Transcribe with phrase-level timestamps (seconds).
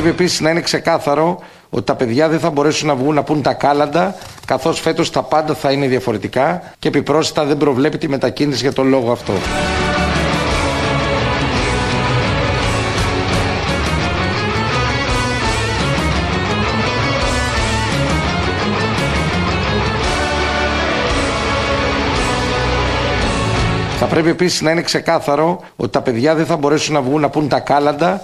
[0.00, 1.38] πρέπει επίσης να είναι ξεκάθαρο
[1.70, 4.14] ότι τα παιδιά δεν θα μπορέσουν να βγουν να πούν τα κάλαντα,
[4.44, 8.88] καθώς φέτος τα πάντα θα είναι διαφορετικά και επιπρόσθετα δεν προβλέπει τη μετακίνηση για τον
[8.88, 9.32] λόγο αυτό.
[23.98, 27.28] Θα πρέπει επίσης να είναι ξεκάθαρο ότι τα παιδιά δεν θα μπορέσουν να βγουν να
[27.28, 28.22] πούν τα κάλαντα.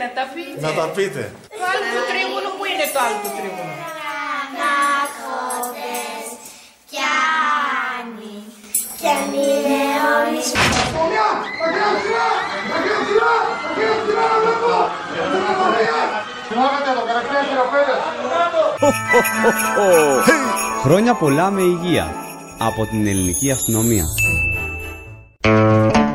[0.00, 0.76] Να τα πείτε, να τα πείτε.
[0.76, 1.32] Να τα πείτε.
[1.58, 3.74] Το άλλο του τρίγωνο, πού είναι το άλλο του τρίγωνο.
[20.82, 22.14] Χρόνια πολλά με υγεία
[22.58, 24.04] από την ελληνική αστυνομία.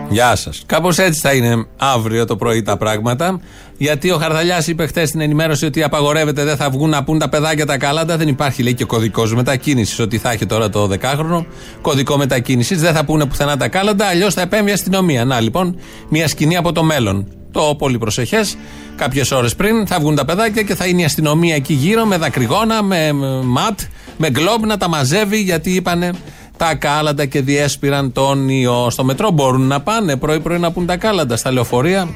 [0.09, 0.63] Γεια σας.
[0.65, 3.39] Κάπως έτσι θα είναι αύριο το πρωί τα πράγματα.
[3.77, 7.29] Γιατί ο Χαρδαλιάς είπε χθες στην ενημέρωση ότι απαγορεύεται, δεν θα βγουν να πούν τα
[7.29, 8.17] παιδάκια τα κάλαντα.
[8.17, 9.99] Δεν υπάρχει, λέει, και κωδικός μετακίνησης.
[9.99, 11.45] Ότι θα έχει τώρα το δεκάχρονο
[11.81, 12.81] κωδικό μετακίνησης.
[12.81, 15.25] Δεν θα πούνε πουθενά τα κάλαντα, αλλιώς θα επέμβει η αστυνομία.
[15.25, 17.27] Να λοιπόν, μια σκηνή από το μέλλον.
[17.51, 18.57] Το πολύ προσεχές.
[18.95, 22.17] Κάποιες ώρες πριν θα βγουν τα παιδάκια και θα είναι η αστυνομία εκεί γύρω με
[22.17, 23.11] δακρυγόνα, με
[23.43, 23.79] ματ,
[24.17, 26.11] με γκλόμπ να τα μαζεύει γιατί είπανε
[26.57, 28.89] τα κάλαντα και διέσπηραν τον ιό.
[28.89, 31.37] Στο μετρό μπορούν να πάνε πρωί-πρωί να πούν τα κάλαντα.
[31.37, 32.07] Στα λεωφορεία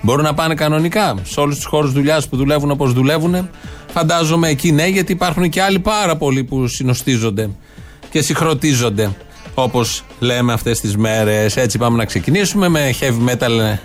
[0.00, 1.14] μπορούν να πάνε κανονικά.
[1.22, 3.48] Σε όλους τους χώρους δουλειάς που δουλεύουν όπως δουλεύουν.
[3.92, 7.50] Φαντάζομαι εκεί ναι, γιατί υπάρχουν και άλλοι πάρα πολλοί που συνοστίζονται
[8.10, 9.16] και συγχρονίζονται.
[9.54, 11.56] Όπως λέμε αυτές τις μέρες.
[11.56, 13.78] Έτσι πάμε να ξεκινήσουμε με heavy metal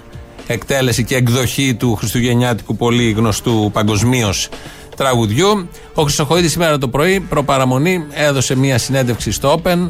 [0.47, 4.49] εκτέλεση και εκδοχή του χριστουγεννιάτικου πολύ γνωστού παγκοσμίως
[5.01, 5.69] τραγουδιού.
[5.93, 9.89] Ο Χρυσοχοίδης σήμερα το πρωί, προπαραμονή, έδωσε μία συνέντευξη στο Open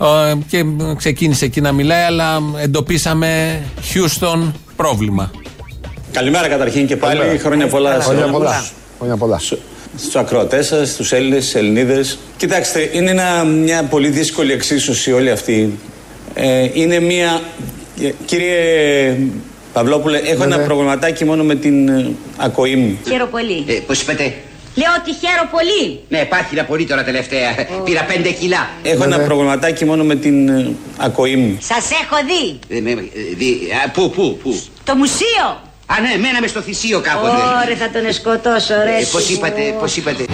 [0.00, 0.64] ε, και
[0.96, 3.60] ξεκίνησε εκεί να μιλάει, αλλά εντοπίσαμε
[3.94, 5.30] Houston πρόβλημα.
[6.12, 7.38] Καλημέρα καταρχήν και πάλι.
[7.38, 8.36] Χρόνια πολλά σε Χρόνια όλους.
[8.36, 8.64] πολλά.
[8.98, 9.40] Χρόνια πολλά.
[9.96, 12.18] Στου ακροατές σας, στους Έλληνες, στις Ελληνίδες.
[12.36, 15.78] Κοιτάξτε, είναι ένα- μια πολύ δύσκολη εξίσωση όλη αυτή.
[16.34, 17.40] Ε, είναι μια.
[18.02, 19.16] ε, Κύριε
[19.72, 20.64] Παυλόπουλε, έχω ένα ναι.
[20.64, 22.98] προβληματάκι μόνο με την ε, ακοή μου.
[23.08, 23.64] Χαίρο πολύ.
[23.66, 24.34] Ε, Πώς είπατε;
[24.80, 26.00] Λέω ότι χαίρο πολύ.
[26.08, 27.54] Ναι, υπάρχει ένα πολύ τώρα τελευταία.
[27.84, 28.68] Πήρα πέντε κιλά.
[28.82, 31.58] Έχω ένα προβληματάκι μόνο με την ε, ακοή μου.
[31.62, 32.58] Σας έχω δει.
[32.76, 35.46] Ε, με- ε, δι- α, Πού, πού, πού; Το μουσείο.
[35.86, 37.36] Α, ναι, μέναμε στο θυσίο κάποτε.
[37.64, 38.96] Ωρε θα τον σκοτώσω ρε.
[39.00, 40.24] Ε, Πώς είπατε, πώς είπατε;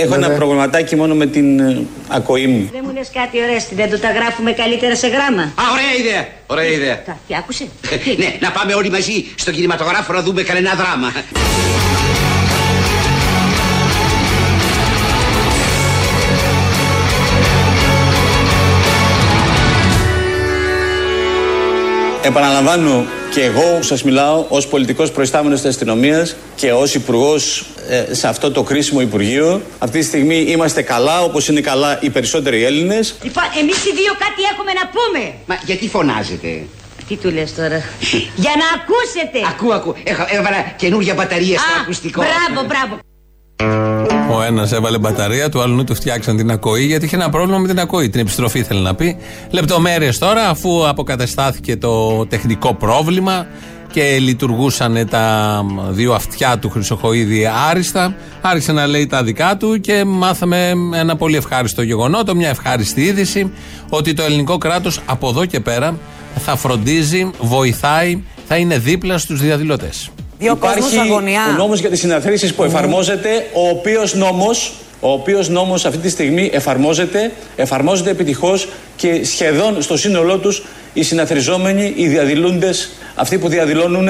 [0.00, 2.68] Έχω ένα προβληματάκι μόνο με την ε, ακοή μου.
[2.72, 5.42] Δεν μου λες κάτι ωραίστη, δεν το τα γράφουμε καλύτερα σε γράμμα.
[5.42, 7.02] Α, ωραία ιδέα, ωραία ιδέα.
[7.02, 11.12] Τα, τι άκουσε; Ε, Ναι, να πάμε όλοι μαζί στον κινηματογράφο να δούμε κανένα δράμα.
[22.22, 27.64] Επαναλαμβάνω και εγώ που σας μιλάω ως πολιτικός προϊστάμενος της αστυνομίας και ως υπουργός
[28.10, 29.62] σε αυτό το κρίσιμο Υπουργείο.
[29.78, 33.14] Αυτή τη στιγμή είμαστε καλά όπως είναι καλά οι περισσότεροι Έλληνες.
[33.22, 35.34] Λοιπόν, εμείς οι δύο κάτι έχουμε να πούμε.
[35.46, 36.66] Μα γιατί φωνάζετε;
[37.08, 37.82] Τι του λες τώρα;
[38.44, 39.38] Για να ακούσετε.
[39.48, 39.94] Ακού, ακού.
[40.04, 42.22] Έχω, έβαλα καινούργια μπαταρία στο Α, ακουστικό.
[42.22, 42.98] Μπράβο, μπράβο.
[44.30, 47.68] Ο ένας έβαλε μπαταρία, του άλλου του φτιάξαν την ακοή γιατί είχε ένα πρόβλημα με
[47.68, 48.08] την ακοή.
[48.08, 49.16] Την επιστροφή θέλει να πει.
[49.50, 53.46] Λεπτομέρειες τώρα, αφού αποκαταστάθηκε το τεχνικό πρόβλημα
[53.92, 60.04] και λειτουργούσαν τα δύο αυτιά του Χρυσοχοίδη άριστα, άρχισε να λέει τα δικά του και
[60.04, 63.52] μάθαμε ένα πολύ ευχάριστο γεγονότο, μια ευχάριστη είδηση,
[63.88, 65.98] ότι το ελληνικό κράτος από εδώ και πέρα
[66.38, 70.10] θα φροντίζει, βοηθάει, θα είναι δίπλα στους διαδηλωτές.
[70.38, 70.98] Υπάρχει
[71.48, 76.08] ο νόμος για τις συναθρήσεις που εφαρμόζεται, ο οποίος νόμος, ο οποίος νόμος αυτή τη
[76.08, 80.62] στιγμή εφαρμόζεται, εφαρμόζεται επιτυχώς και σχεδόν στο σύνολό τους
[80.92, 84.08] οι συναθριζόμενοι, οι διαδηλούντες, αυτοί που διαδηλώνουν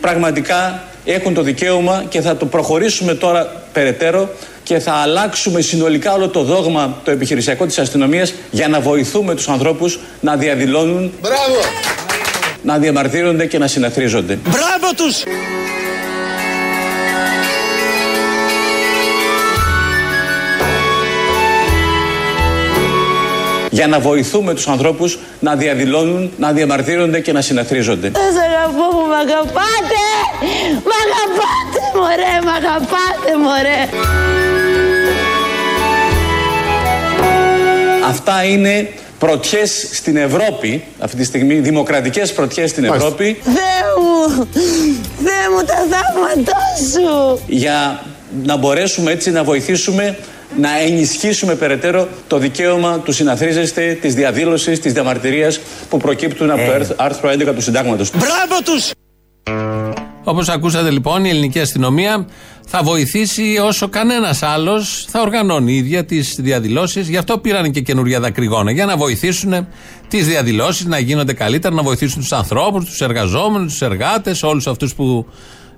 [0.00, 4.28] πραγματικά έχουν το δικαίωμα και θα το προχωρήσουμε τώρα περαιτέρω
[4.62, 9.48] και θα αλλάξουμε συνολικά όλο το δόγμα το επιχειρησιακό της αστυνομίας για να βοηθούμε τους
[9.48, 12.05] ανθρώπους να διαδηλώνουν, Μπράβο!
[12.66, 14.38] Να διαμαρτύρονται και να συναθρίζονται.
[14.42, 15.22] Μπράβο τους!
[23.70, 28.10] για να βοηθούμε τους ανθρώπους να διαδηλώνουν, να διαμαρτύρονται και να συναθρίζονται.
[28.14, 30.04] Σας αγαπώ που μ' αγαπάτε.
[30.88, 33.80] Μ' αγαπάτε, μωρέ, μ' αγαπάτε, μωρέ.
[38.08, 43.06] Αυτά είναι πρωτιές στην Ευρώπη, αυτή τη στιγμή, δημοκρατικές πρωτιές στην Μάλιστα.
[43.06, 43.52] Ευρώπη, Θεέ
[44.00, 44.48] μου,
[45.24, 46.60] Θεέ μου τα θαύματά
[46.92, 47.40] σου.
[47.46, 48.02] για
[48.44, 50.18] να μπορέσουμε έτσι να βοηθήσουμε
[50.56, 56.94] να ενισχύσουμε περαιτέρω το δικαίωμα του συναθρίζεστε, της διαδήλωσης, της διαμαρτυρίας που προκύπτουν από το
[56.96, 58.10] άρθρο 11 του Συντάγματος.
[58.10, 58.90] Μπράβο τους!
[60.28, 62.26] Όπως ακούσατε λοιπόν, η ελληνική αστυνομία
[62.66, 67.08] θα βοηθήσει όσο κανένας άλλος θα οργανώνει η ίδια τις διαδηλώσεις.
[67.08, 68.70] Γι' αυτό πήραν και καινούργια δακρυγόνα.
[68.70, 69.66] Για να βοηθήσουν
[70.08, 74.94] τις διαδηλώσεις να γίνονται καλύτερα, να βοηθήσουν τους ανθρώπους, τους εργαζόμενους, τους εργάτες, όλους αυτούς
[74.94, 75.26] που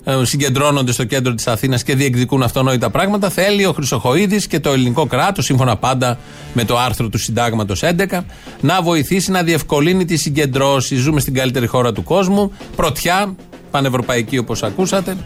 [0.05, 3.31] ε, συγκεντρώνονται στο κέντρο της Αθήνας και διεκδικούν αυτονόητα πράγματα.
[3.31, 6.19] Θέλει ο Χρυσοχοίδης και το ελληνικό κράτος, σύμφωνα πάντα
[6.53, 8.25] με το άρθρο του Συντάγματος 11,
[8.61, 11.01] να βοηθήσει να διευκολύνει τις συγκεντρώσεις.
[11.01, 12.53] Ζούμε στην καλύτερη χώρα του κόσμου.
[12.77, 13.35] Πρωτιά,
[13.71, 15.17] πανευρωπαϊκή όπως ακούσατε.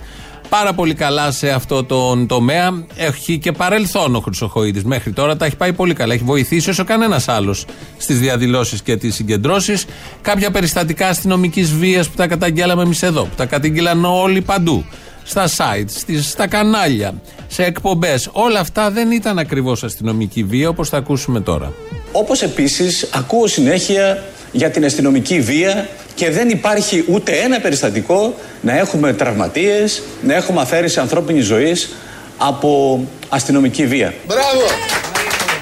[0.49, 2.85] Πάρα πολύ καλά σε αυτό τον τομέα.
[2.97, 4.85] Έχει και παρελθόν ο Χρυσοχοίδης.
[4.85, 6.15] Μέχρι τώρα τα έχει πάει πολύ καλά.
[6.15, 7.65] Έχει βοηθήσει όσο κανένας άλλος
[7.97, 9.87] στις διαδηλώσεις και τις συγκεντρώσεις.
[10.23, 14.85] Κάποια περιστατικά αστυνομικής βίας που τα καταγγέλαμε εμείς εδώ, που τα κατήγγειλαν όλοι παντού.
[15.25, 17.15] Στα site, στις, στα κανάλια,
[17.49, 18.29] σε εκπομπές.
[18.33, 21.73] Όλα αυτά δεν ήταν ακριβώς αστυνομική βία όπως θα ακούσουμε τώρα.
[22.13, 24.23] Όπως επίσης ακούω συνέχεια
[24.53, 30.61] για την αστυνομική βία και δεν υπάρχει ούτε ένα περιστατικό να έχουμε τραυματίες, να έχουμε
[30.61, 31.95] αφαίρεση ανθρώπινης ζωής
[32.37, 34.15] από αστυνομική βία.
[34.27, 34.63] Μπράβο!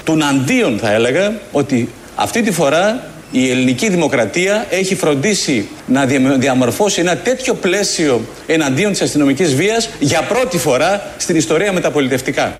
[0.03, 6.05] Του αντίον θα έλεγα ότι αυτή τη φορά η ελληνική δημοκρατία έχει φροντίσει να
[6.37, 12.55] διαμορφώσει ένα τέτοιο πλαίσιο εναντίον της αστυνομικής βίας για πρώτη φορά στην ιστορία μεταπολιτευτικά.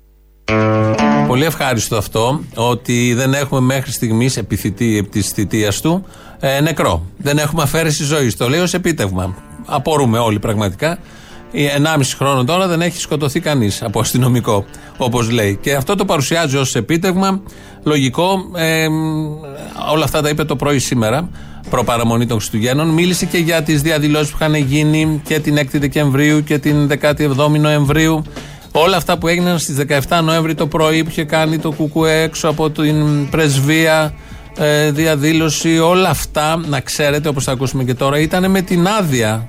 [1.32, 6.04] Πολύ ευχάριστο αυτό ότι δεν έχουμε μέχρι στιγμής επιθυτή επί της θητείας του
[6.40, 7.06] ε, νεκρό.
[7.16, 8.36] Δεν έχουμε αφαίρεση ζωής.
[8.36, 9.34] Το λέει ως επίτευγμα.
[9.66, 10.98] Απορούμε όλοι πραγματικά.
[11.52, 14.64] 1,5 χρόνο τώρα δεν έχει σκοτωθεί κανείς από αστυνομικό,
[14.96, 15.58] όπως λέει.
[15.62, 17.42] Και αυτό το παρουσιάζει ως επίτευγμα.
[17.82, 18.50] Λογικό.
[18.56, 18.86] Ε,
[19.92, 21.28] όλα αυτά τα είπε το πρωί σήμερα,
[21.70, 22.88] προπαραμονή των Χριστουγέννων.
[22.88, 27.58] Μίλησε και για τις διαδηλώσεις που είχαν γίνει και την 6η Δεκεμβρίου και την 17η
[27.58, 28.22] Νοεμβρίου.
[28.72, 29.76] Όλα αυτά που έγιναν στις
[30.08, 34.14] 17 Νοέμβρη το πρωί που είχε κάνει το Κουκουέ έξω από την πρεσβεία
[34.58, 39.46] ε, διαδήλωση, όλα αυτά, να ξέρετε όπως θα ακούσουμε και τώρα, ήταν με την άδεια,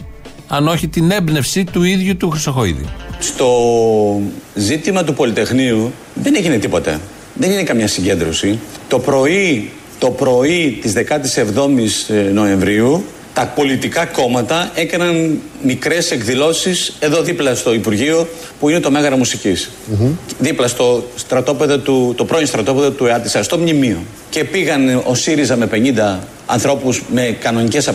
[0.47, 2.85] αν όχι την έμπνευση του ίδιου του Χρυσοχοίδη.
[3.19, 3.49] Στο
[4.53, 7.01] ζήτημα του Πολυτεχνείου δεν έγινε τίποτα.
[7.33, 8.59] Δεν έγινε καμιά συγκέντρωση.
[8.87, 13.03] Το πρωί, το πρωί της 17ης ε, Νοεμβρίου
[13.33, 18.27] τα πολιτικά κόμματα έκαναν μικρές εκδηλώσεις εδώ δίπλα στο Υπουργείο
[18.59, 19.15] που είναι το Μέγαρα
[20.39, 24.03] Δίπλα στο στρατόπεδο του, το πρώην στρατόπεδο του ΕΑΤΙΣΑ, στο μνημείο.
[24.29, 27.89] Και πήγαν ο ΣΥΡΙΖΑ με 50 ανθρώπους με κανονικές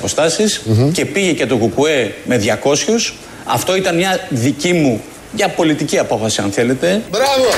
[0.93, 3.15] και πήγε και το ΚΚΕ με 200.
[3.45, 5.01] Αυτό ήταν μια δική μου,
[5.33, 7.03] μια πολιτική απόφαση αν θέλετε.
[7.11, 7.49] Μπράβο!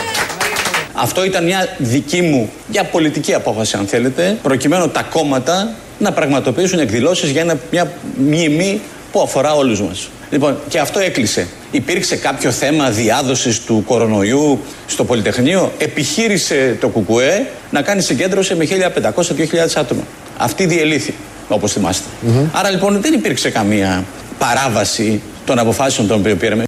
[0.92, 6.78] Αυτό ήταν μια δική μου, μια πολιτική απόφαση αν θέλετε, προκειμένου τα κόμματα να πραγματοποιήσουν
[6.78, 8.80] εκδηλώσεις για μια μνήμη
[9.12, 10.08] που αφορά όλους μας.
[10.30, 11.48] Λοιπόν, και αυτό έκλεισε.
[11.70, 18.66] Υπήρξε κάποιο θέμα διάδοσης του κορονοϊού στο Πολυτεχνείο; Επιχείρησε το ΚΚΕ να κάνει συγκέντρωση με
[18.70, 20.02] 1.500-2.000 άτομα.
[20.36, 21.14] Αυτή διελήθη,
[21.48, 22.08] όπως θυμάστε.
[22.52, 24.04] Άρα λοιπόν δεν υπήρξε καμία
[24.38, 26.64] παράβαση των αποφάσεων των οποίων πήραμε.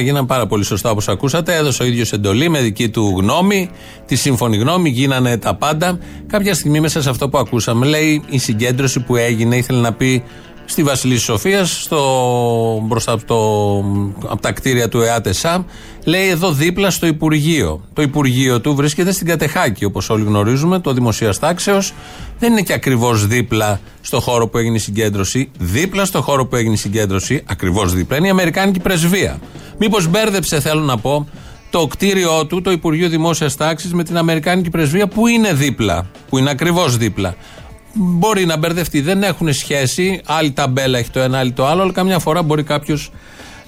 [0.00, 1.54] Όλα γίνανε πάρα πολύ σωστά όπως ακούσατε.
[1.54, 3.70] Έδωσε ο ίδιος εντολή με δική του γνώμη,
[4.06, 5.98] τη σύμφωνη γνώμη, γίνανε τα πάντα.
[6.26, 10.22] Κάποια στιγμή μέσα σε αυτό που ακούσαμε, λέει η συγκέντρωση που έγινε, ήθελε να πει
[10.70, 11.88] στη Βασιλή Σοφίας,
[12.82, 13.38] μπροστά από, το,
[14.28, 15.64] από τα κτίρια του ΕΑΤΕΣΑ,
[16.04, 17.80] λέει εδώ δίπλα στο Υπουργείο.
[17.92, 21.92] Το Υπουργείο του βρίσκεται στην Κατεχάκη, όπως όλοι γνωρίζουμε, το Δημοσίας Τάξεως.
[22.38, 25.50] Δεν είναι και ακριβώς δίπλα στο χώρο που έγινε η συγκέντρωση.
[25.58, 29.38] Δίπλα στο χώρο που έγινε η συγκέντρωση, ακριβώς δίπλα, είναι η Αμερικάνικη Πρεσβεία.
[29.78, 31.28] Μήπως μπέρδεψε, θέλω να πω,
[31.70, 36.06] το κτίριό του, το Υπουργείο Δημόσιας Τάξης, με την Αμερικάνικη Πρεσβεία που είναι δίπλα.
[36.28, 37.34] Που είναι ακριβώς δίπλα.
[37.92, 40.20] Μπορεί να μπερδευτεί, δεν έχουν σχέση.
[40.26, 43.10] Άλλη ταμπέλα έχει το ένα, άλλη το άλλο, αλλά καμιά φορά μπορεί κάποιος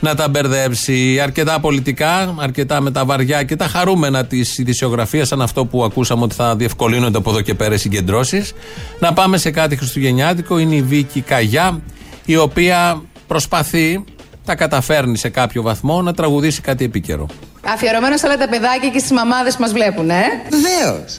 [0.01, 1.21] να τα μπερδέψει.
[1.21, 6.23] Αρκετά πολιτικά, αρκετά με τα βαριά και τα χαρούμενα της ειδησιογραφίας, σαν αυτό που ακούσαμε
[6.23, 8.53] ότι θα διευκολύνονται από εδώ και πέρα συγκεντρώσεις.
[8.99, 10.59] Να πάμε σε κάτι χριστουγεννιάτικο.
[10.59, 11.81] Είναι η Βίκη Καγιά,
[12.25, 14.05] η οποία προσπαθεί,
[14.45, 17.27] τα καταφέρνει σε κάποιο βαθμό, να τραγουδήσει κάτι επίκαιρο.
[17.67, 21.19] Αφιερωμένο σε όλα τα παιδάκια και στις μαμάδες που μας βλέπουν, ε; Βεβαίως.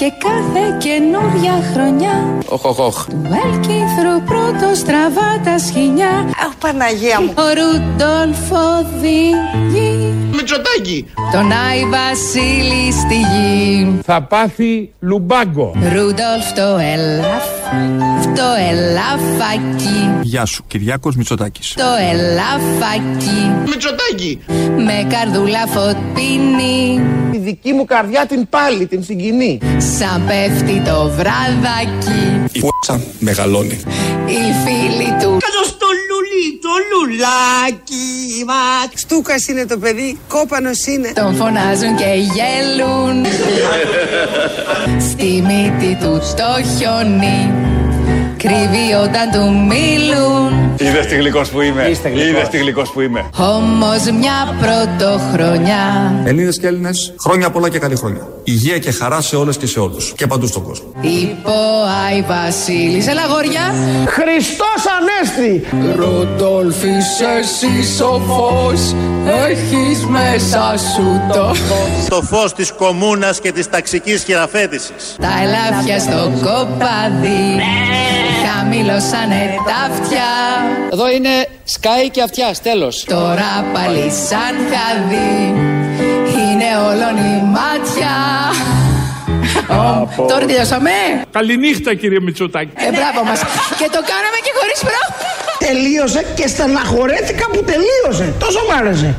[0.00, 2.38] Και κάθε καινούρια χρονιά.
[2.48, 6.10] Οχ, οχ, οχ Του Ελκύθρου πρώτο στραβά τα σχοινιά.
[6.46, 7.34] Αχ, Παναγία μου.
[7.36, 10.09] Ο Ρούντολφ οδηγεί
[10.50, 13.98] Μητσοτάκη Τον Άι Βασίλη στη γη.
[14.04, 15.72] Θα πάθει λουμπάγκο.
[15.74, 17.44] Ρούντολφ το ελαφ
[18.34, 20.10] Το ελαφάκι.
[20.22, 21.74] Γεια σου Κυριάκος Μητσοτάκης.
[21.76, 23.52] Το ελαφάκι.
[23.66, 24.40] Μητσοτάκη.
[24.76, 27.00] Με καρδούλα φωτεινή.
[27.32, 29.58] Η δική μου καρδιά την πάλι, την συγκινεί.
[29.98, 32.48] Σαν πέφτει το βραδάκι.
[32.52, 33.80] Η φ***α μεγαλώνει.
[34.26, 35.29] Οι φίλοι του
[36.90, 38.10] λουλάκι
[38.40, 38.54] άσχημα.
[38.94, 41.12] Στούκας είναι το παιδί, κόπανος είναι.
[41.14, 43.26] Τον φωνάζουν και γέλουν
[45.10, 47.52] Στη μύτη του το χιόνι
[48.42, 51.88] Κρύβει όταν του μιλούν Είδες τι γλυκός που είμαι.
[52.14, 53.24] Είδες τι γλυκός που είμαι.
[53.38, 58.28] Όμως μια πρωτοχρονιά Ελληνίδες και Έλληνες, χρόνια πολλά και καλή χρόνια.
[58.44, 60.12] Υγεία και χαρά σε όλες και σε όλους.
[60.16, 60.86] Και παντού στον κόσμο.
[61.00, 61.58] Υπό
[62.06, 63.74] Άι Βασίλης Έλα γόρια
[64.06, 65.66] Χριστός Ανέστη.
[65.96, 68.94] Ροντόλφης εσύ σοφός
[69.48, 75.16] Έχεις μέσα σου το φως Το φως της κομμούνας και της ταξικής χειραφέτησης.
[75.20, 77.60] Τα ελάφια στο κοπάδι
[78.80, 80.30] Χαμηλώσανε τα αυτιά
[80.92, 83.04] Εδώ είναι σκάι και αυτιά, τέλος.
[83.04, 85.34] Τώρα πάλι σαν χαδί
[86.40, 88.14] Είναι όλον η μάτια
[89.80, 90.90] Ω, Τώρα τελειώσαμε
[91.30, 92.72] Καληνύχτα κύριε Μητσοτάκη.
[92.74, 93.40] Ε, μπράβο μας
[93.78, 95.00] Και το κάναμε και χωρίς προ
[95.66, 98.34] Τελείωσε και στεναχωρέθηκα που τελείωσε.
[98.38, 99.14] Τόσο μ' άρεσε.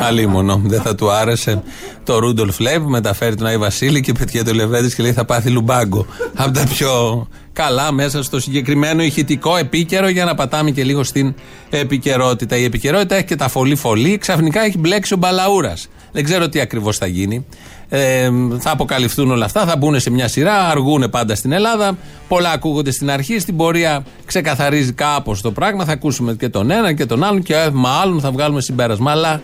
[0.00, 0.60] Αλίμονο.
[0.64, 1.62] Δεν θα του άρεσε
[2.04, 2.84] το Ρούντολφ Λέβ.
[2.86, 6.06] Μεταφέρει τον Άι Βασίλη και πετιέται ο Λεβέντης και λέει θα πάθει λουμπάγκο.
[6.34, 11.34] Από τα πιο καλά μέσα στο συγκεκριμένο ηχητικό επίκαιρο για να πατάμε και λίγο στην
[11.70, 12.56] επικαιρότητα.
[12.56, 14.18] Η επικαιρότητα έχει και τα φωλή φωλή.
[14.18, 15.88] Ξαφνικά έχει μπλέξει ο Μπαλαούρας.
[16.12, 17.46] Δεν ξέρω τι ακριβώς θα γίνει.
[17.88, 21.98] Ε, θα αποκαλυφθούν όλα αυτά, θα μπουν σε μια σειρά, αργούν πάντα στην Ελλάδα.
[22.28, 25.84] Πολλά ακούγονται στην αρχή, στην πορεία ξεκαθαρίζει κάπως το πράγμα.
[25.84, 29.10] Θα ακούσουμε και τον ένα και τον άλλον και ε, μάλλον θα βγάλουμε συμπέρασμα.
[29.10, 29.42] Αλλά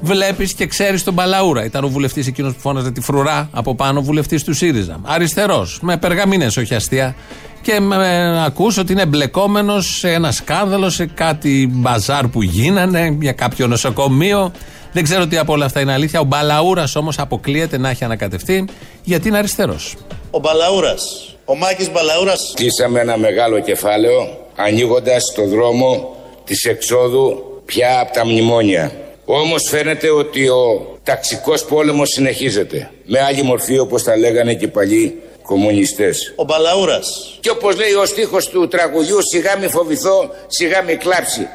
[0.00, 1.64] βλέπεις και ξέρεις τον Μπαλαούρα.
[1.64, 5.00] Ήταν ο βουλευτής εκείνος που φώναζε τη φρουρά από πάνω, βουλευτής του ΣΥΡΙΖΑ.
[5.02, 7.14] Αριστερός, με περγαμίνες, όχι αστεία.
[7.62, 13.32] Και με, ακούς ότι είναι εμπλεκόμενος σε ένα σκάνδαλο, σε κάτι μπαζάρ που γίνανε, για
[13.32, 14.52] κάποιο νοσοκομείο.
[14.92, 16.20] Δεν ξέρω τι από όλα αυτά είναι αλήθεια.
[16.20, 18.64] Ο Μπαλαούρας όμως αποκλείεται να έχει ανακατευτεί
[19.04, 19.94] γιατί είναι αριστερός.
[20.30, 28.00] Ο Μπαλαούρας, ο Μάκης Μπαλαούρας Κλείσαμε ένα μεγάλο κεφάλαιο ανοίγοντας το δρόμο της εξόδου πια
[28.00, 28.92] από τα μνημόνια.
[29.32, 32.90] Όμως φαίνεται ότι ο ταξικός πόλεμος συνεχίζεται.
[33.06, 36.32] Με άλλη μορφή όπως τα λέγανε και οι παλιοί κομμουνιστές.
[36.36, 37.38] Ο Μπαλαούρας.
[37.40, 41.48] Και όπως λέει ο στίχος του τραγουδιού σιγά μη φοβηθώ, σιγά μη κλάψει.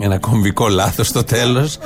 [0.00, 1.78] Ένα κομβικό λάθος στο τέλος.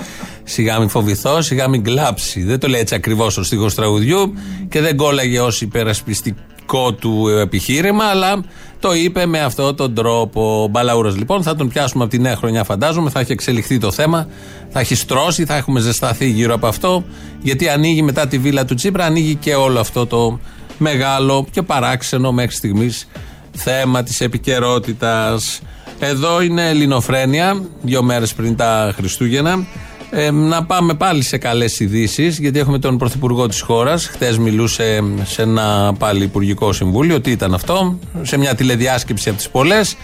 [0.45, 2.43] Σιγά μην φοβηθώ, σιγά μην κλάψει.
[2.43, 4.35] Δεν το λέει έτσι ακριβώς ο στίχος τραγουδιού
[4.69, 8.45] και δεν κόλλαγε ως υπερασπιστικό του επιχείρημα, αλλά
[8.81, 10.63] το είπε με αυτόν τον τρόπο.
[10.63, 13.11] Ο Μπαλαούρας λοιπόν θα τον πιάσουμε από τη νέα χρονιά, φαντάζομαι.
[13.11, 14.27] Θα έχει εξελιχθεί το θέμα,
[14.69, 17.05] θα έχει στρώσει, θα έχουμε ζεσταθεί γύρω από αυτό.
[17.43, 20.39] Γιατί ανοίγει μετά τη βίλα του Τσίπρα, ανοίγει και όλο αυτό το
[20.79, 23.09] μεγάλο και παράξενο μέχρι στιγμής
[23.53, 25.61] θέμα της επικαιρότητας.
[25.99, 29.67] Εδώ είναι Ελληνοφρένια, δύο μέρες πριν τα Χριστούγεννα.
[30.13, 34.07] Ε, να πάμε πάλι σε καλές ειδήσεις, γιατί έχουμε τον Πρωθυπουργό της χώρας.
[34.07, 37.21] Χθες μιλούσε σε ένα πάλι Υπουργικό Συμβούλιο.
[37.21, 39.97] Τι ήταν αυτό, σε μια τηλεδιάσκεψη από τις πολλές,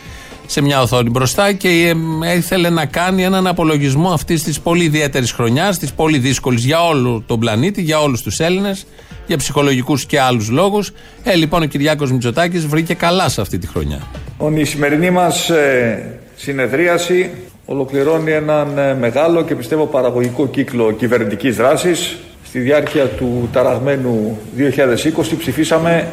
[0.46, 1.94] σε μια οθόνη μπροστά και
[2.24, 6.84] ε, ήθελε να κάνει έναν απολογισμό αυτής της πολύ ιδιαίτερης χρονιάς, της πολύ δύσκολης για
[6.84, 8.86] όλο τον πλανήτη, για όλους τους Έλληνες,
[9.26, 10.92] για ψυχολογικούς και άλλους λόγους.
[11.22, 14.00] Ε, λοιπόν, ο Κυριάκος Μητσοτάκης βρήκε καλά σε αυτή τη χρονιά.
[14.28, 17.30] Λοιπόν, η σημερινή μας ε, συνεδρίαση
[17.66, 22.16] ολοκληρώνει έναν ε, μεγάλο και πιστεύω παραγωγικό κύκλο κυβερνητικής δράσης.
[22.44, 26.08] Στη διάρκεια του ταραγμένου 2020 ψηφίσαμε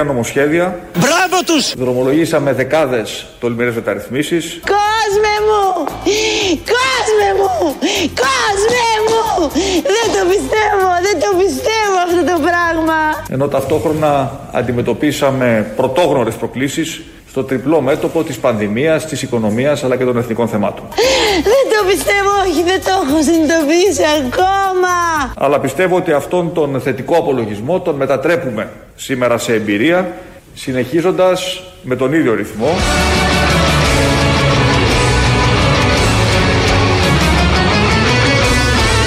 [0.00, 0.78] 113 νομοσχέδια.
[0.98, 1.74] Μπράβο τους!
[1.74, 4.60] Δρομολογήσαμε δεκάδες τολμηρές μεταρρυθμίσεις.
[4.66, 5.84] Κόσμε μου!
[6.74, 7.74] Κόσμε μου!
[8.24, 9.50] Κόσμε μου!
[9.82, 10.88] Δεν το πιστεύω!
[11.02, 13.24] Δεν το πιστεύω αυτό το πράγμα!
[13.30, 17.02] Ενώ ταυτόχρονα αντιμετωπίσαμε πρωτόγνωρες προκλήσεις
[17.32, 20.84] στο τριπλό μέτωπο της πανδημίας, της οικονομίας αλλά και των εθνικών θεμάτων.
[21.42, 22.30] Δεν το πιστεύω!
[22.46, 24.94] Όχι, δεν το έχω συνειδητοποιήσει ακόμα!
[25.36, 30.12] Αλλά πιστεύω ότι αυτόν τον θετικό απολογισμό τον μετατρέπουμε σήμερα σε εμπειρία,
[30.54, 32.76] συνεχίζοντας με τον ίδιο ρυθμό.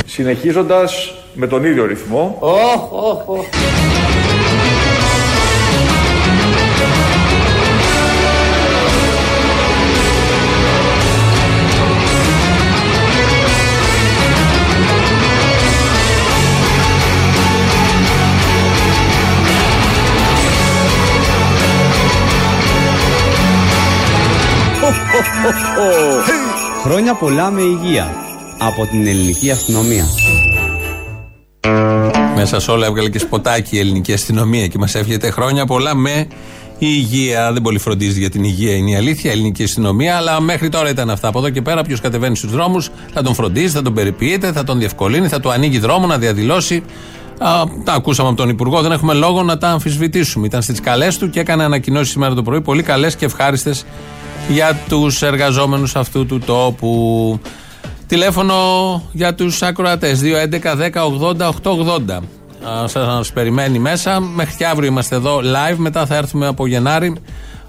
[0.06, 2.38] Συνεχίζοντας με τον ίδιο ρυθμό.
[27.06, 28.16] Χρόνια πολλά με υγεία
[28.60, 30.06] από την ελληνική αστυνομία.
[32.36, 36.28] Μέσα σε όλα έβγαλε και σποτάκι η ελληνική αστυνομία και μας εύχεται χρόνια πολλά με
[36.78, 37.52] υγεία.
[37.54, 40.18] Δεν πολύ φροντίζει για την υγεία, είναι η αλήθεια, η ελληνική αστυνομία.
[40.18, 41.28] Αλλά μέχρι τώρα ήταν αυτά.
[41.28, 44.64] Από εδώ και πέρα, ποιος κατεβαίνει στους δρόμους θα τον φροντίζει, θα τον περιποιείται, θα
[44.64, 46.84] τον διευκολύνει, θα του ανοίγει δρόμο να διαδηλώσει.
[47.38, 50.46] Α, τα ακούσαμε από τον Υπουργό, δεν έχουμε λόγο να τα αμφισβητήσουμε.
[50.46, 53.86] Ήταν στις καλές του και έκανε ανακοινώσεις σήμερα το πρωί, πολύ καλές και ευχάριστες
[54.48, 57.40] για τους εργαζόμενους αυτού του τόπου.
[58.08, 58.56] Τηλέφωνο
[59.12, 62.20] για τους ακροατές 2.11.10.80.880.
[62.86, 64.20] Σας περιμένει μέσα.
[64.20, 65.76] Μέχρι και αύριο είμαστε εδώ live.
[65.78, 67.16] Μετά θα έρθουμε από Γενάρη.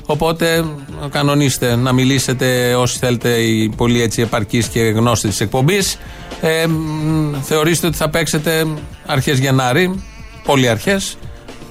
[0.06, 0.64] Οπότε
[1.10, 5.98] κανονίστε να μιλήσετε όσοι θέλετε οι πολύ έτσι επαρκείς και γνώστοι της εκπομπής.
[6.40, 6.66] Ε,
[7.42, 8.66] θεωρήστε ότι θα παίξετε
[9.06, 10.04] αρχές Γενάρη,
[10.44, 11.16] πολύ αρχές,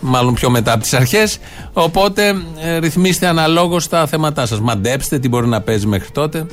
[0.05, 1.37] μάλλον πιο μετά από τις αρχές.
[1.73, 4.59] Οπότε ε, ρυθμίστε αναλόγως τα θέματά σας.
[4.59, 6.45] Μαντέψτε τι μπορεί να παίζει μέχρι τότε.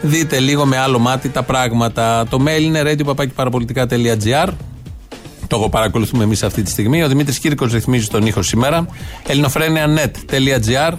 [0.00, 2.26] Δείτε λίγο με άλλο μάτι τα πράγματα.
[2.30, 4.48] Το mail είναι radio.parapolitica.gr
[5.48, 7.02] το έχω παρακολουθούμε εμείς αυτή τη στιγμή.
[7.02, 8.86] Ο Δημήτρης Κύρκο ρυθμίζει τον ήχο σήμερα.
[9.26, 10.92] ελληνοφρένια.net.gr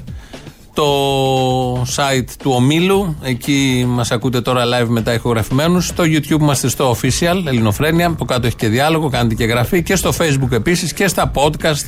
[0.79, 3.15] το site του ομίλου.
[3.21, 5.88] Εκεί μας ακούτε τώρα live μετά ηχογραφημένους.
[5.88, 8.07] Στο YouTube είμαστε στο official Ελληνοφρένια.
[8.07, 9.83] Από κάτω έχει και διάλογο, κάνετε και γραφή.
[9.83, 11.86] Και στο Facebook επίσης και στα podcast,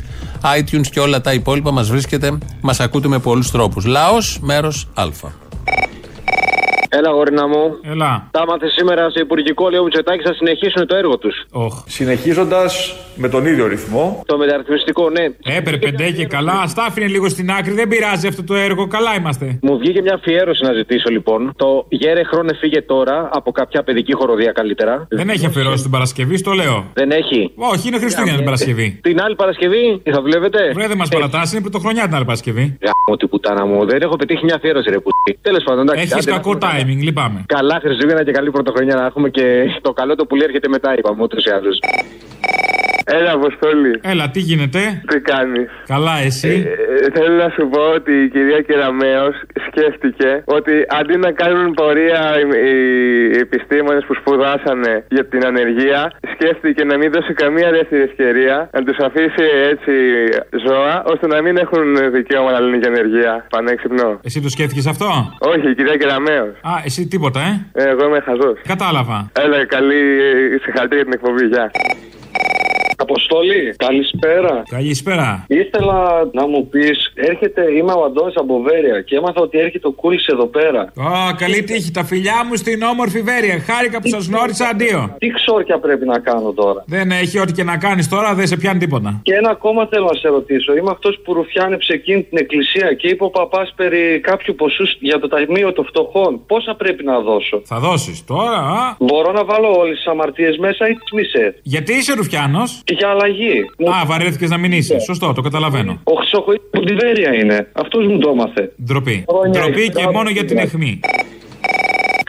[0.59, 2.37] iTunes και όλα τα υπόλοιπα μας βρίσκεται.
[2.61, 3.85] Μας ακούτε με πολλούς τρόπους.
[3.85, 5.50] Λαός, μέρος Α.
[6.93, 7.63] Έλα, γόρινα μου.
[7.91, 8.27] Έλα.
[8.31, 11.35] Τα μάθε σήμερα σε υπουργικό, λέει ο Μητσοτάκης, θα συνεχίσουν το έργο τους.
[11.51, 11.67] Oh.
[11.85, 14.23] Συνεχίζοντας με τον ίδιο ρυθμό.
[14.25, 15.25] Το μεταρρυθμιστικό, ναι.
[15.57, 16.51] Έπρεπε ντε και καλά.
[16.51, 17.73] Α τα άφηνε λίγο στην άκρη.
[17.73, 18.87] Δεν πειράζει αυτό το έργο.
[18.87, 19.59] Καλά είμαστε.
[19.61, 21.53] Μου βγήκε μια αφιέρωση να ζητήσω λοιπόν.
[21.55, 25.07] Το Γέρε Χρόνε φύγε τώρα από κάποια παιδική χοροδία καλύτερα.
[25.09, 26.85] Δεν έχει αφιερώσει την Παρασκευή, στο λέω.
[26.93, 27.51] Δεν έχει.
[27.55, 28.99] Όχι, είναι Χριστούγεννα την Παρασκευή.
[29.01, 30.71] Την άλλη Παρασκευή, θα δουλεύετε.
[30.73, 32.77] Βρε δεν μας παρατάσει, είναι πρωτοχρονιά την άλλη Παρασκευή.
[32.81, 35.09] Γαμώ την πουτάνα μου, δεν έχω πετύχει μια αφιέρωση ρε που.
[35.41, 36.09] Τέλος πάντων, εντάξει.
[36.13, 37.43] Έχεις κακό timing, λυπάμαι.
[37.45, 39.45] Καλά Χριστούγεννα και καλή πρωτοχρονιά να έχουμε και
[39.81, 41.79] το καλό το πουλί έρχεται μετά, είπαμε ούτως ή άλλως.
[43.17, 43.93] Έλα, Αποστόλη.
[44.11, 48.29] Έλα, τι γίνεται; Τι κάνεις; Καλά, εσύ; Ε, ε, θέλω να σου πω ότι η
[48.29, 49.25] κυρία Κεραμέο
[49.67, 52.45] σκέφτηκε ότι αντί να κάνουν πορεία οι,
[53.33, 56.01] οι επιστήμονες που σπουδάσανε για την ανεργία,
[56.33, 59.93] σκέφτηκε να μην δώσει καμία δεύτερη ευκαιρία, να τους αφήσει έτσι
[60.65, 63.33] ζώα, ώστε να μην έχουν δικαίωμα να λένε για ανεργία.
[63.49, 64.19] Πανέξυπνο.
[64.23, 65.07] Εσύ το σκέφτηκες αυτό;
[65.39, 66.45] Όχι, η κυρία Κεραμέο.
[66.71, 68.57] Α, εσύ τίποτα, ε; Ε, Εγώ είμαι χαζός.
[68.67, 69.17] Κατάλαβα.
[69.43, 70.01] Έλα, καλή
[70.63, 71.45] συγχαρητήρια για την εκπομπή.
[71.53, 71.71] Γεια.
[73.07, 74.63] Αποστολή, καλησπέρα.
[74.69, 75.45] Καλησπέρα.
[75.47, 75.99] Ήθελα
[76.33, 80.25] να μου πεις, έρχεται, είμαι ο Αντώνης από Βέρεια και έμαθα ότι έρχεται ο Κούλης
[80.25, 80.81] εδώ πέρα.
[80.95, 81.91] Ω, καλή τύχη.
[81.91, 83.59] Τα φιλιά μου στην όμορφη Βέρεια.
[83.59, 85.15] Χάρηκα που σας γνώρισα, αντίο.
[85.17, 86.83] Τι ξόρκια πρέπει να κάνω τώρα.
[86.87, 89.19] Δεν έχει ό,τι και να κάνεις τώρα, δεν σε πιάνει τίποτα.
[89.23, 90.75] Και ένα ακόμα θέλω να σε ρωτήσω.
[90.75, 95.19] Είμαι αυτός που ρουφιάνεψε εκείνη την εκκλησία και είπε ο παπάς περί κάποιου ποσού για
[95.19, 96.41] το ταμείο των φτωχών.
[96.47, 100.87] Πόσα πρέπει να δώσω; Θα δώσεις τώρα, α; Μπορώ να βάλω όλες τις αμαρτίες μέσα
[100.89, 103.59] ή τις μισές; Γιατί είσαι ρουφιάνος; Για αλλαγή.
[103.89, 104.99] Α, βαρέθηκες να μην είσαι.
[104.99, 105.99] Σωστό, το καταλαβαίνω.
[106.03, 107.67] Ο Χρυσοχοίδη από τη Βέρεια είναι.
[107.73, 108.71] Αυτός μου το έμαθε.
[108.85, 109.25] Ντροπή.
[109.29, 109.89] Χρόνια Ντροπή έχει.
[109.89, 110.99] και μόνο για την αιχμή.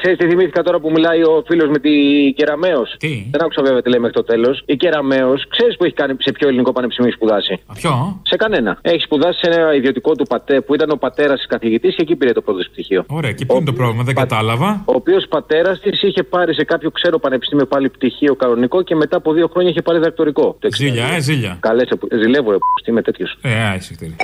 [0.02, 1.90] Ξέρεις τι θυμήθηκα τώρα που μιλάει ο φίλος με τη
[2.36, 2.82] Κεραμαίο.
[2.98, 4.62] Τι; Δεν άκουσα βέβαια τι λέει μέχρι το τέλος.
[4.66, 8.78] Η Κεραμαίο, ξέρεις που έχει κάνει σε ποιο ελληνικό πανεπιστήμιο έχει σπουδάσει; Ποιο; Σε κανένα.
[8.82, 12.16] Έχει σπουδάσει σε ένα ιδιωτικό του πατέ που ήταν ο πατέρας της καθηγητής και εκεί
[12.16, 13.04] πήρε το πρώτο της πτυχίο.
[13.08, 14.82] Ωραία, και ποιο είναι το πρόβλημα, δεν κατάλαβα.
[14.84, 19.16] Ο οποίος πατέρας της είχε πάρει σε κάποιο ξένο πανεπιστήμιο πάλι πτυχίο κανονικό και μετά
[19.16, 20.56] από δύο χρόνια είχε πάρει δακτορικό.
[20.58, 21.56] Το Ζήλια, ε, ζήλια.
[21.60, 21.88] Καλές,
[22.22, 23.38] ζηλεύω, ρε, που είμαι τέτοιος.
[23.42, 24.16] Ε, α, είσαι χτέρι.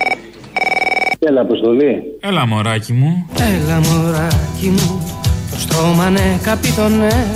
[1.19, 2.03] Έλα, αποστολή.
[2.21, 3.31] Έλα, μωράκι μου.
[3.39, 7.27] Έλα μωράκι μου, το στόμα ναι, καπιτονέ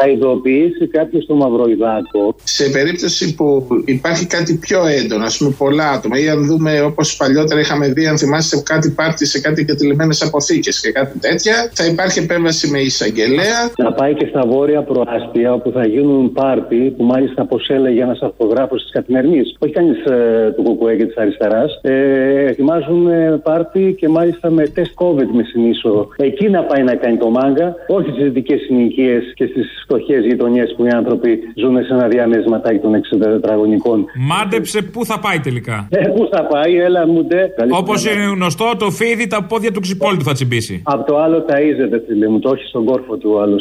[0.00, 2.34] να ειδοποιήσει κάποιος το μαυροϊδάκο.
[2.44, 7.16] Σε περίπτωση που υπάρχει κάτι πιο έντονο, ας πούμε πολλά άτομα, ή αν δούμε όπως
[7.16, 11.84] παλιότερα είχαμε δει, αν θυμάστε κάτι πάρτι σε κάτι εγκατελειμμένες αποθήκες και κάτι τέτοια, θα
[11.86, 13.58] υπάρχει επέμβαση με εισαγγελέα.
[13.76, 18.20] Να πάει και στα βόρεια προάστια όπου θα γίνουν πάρτι, που μάλιστα όπως έλεγε ένας
[18.22, 23.94] αυτογράφος της Καθημερινής, όχι κανείς ε, του Κουκουέ και της αριστεράς, ε, ετοιμάζουν ε, πάρτι
[23.98, 26.08] και μάλιστα με τεστ COVID με συνήθω.
[26.16, 30.74] Εκεί να πάει να κάνει το μάγκα, όχι στις δυτικές συνοικίες και στις φτωχές γειτονιές
[30.76, 34.04] που οι άνθρωποι ζουν σε ένα διαμέρισματάκι των 60 τετραγωνικών.
[34.18, 35.88] Μάντεψε πού θα πάει τελικά.
[35.90, 37.42] Ε, πού θα πάει, έλα μου ντε.
[37.70, 40.82] Όπως είναι γνωστό, το φίδι τα πόδια του ξυπόλυτου θα τσιμπήσει.
[40.84, 43.56] Από το άλλο ταΐζεται, φίλε μου, το όχι στον κόρφο του άλλου.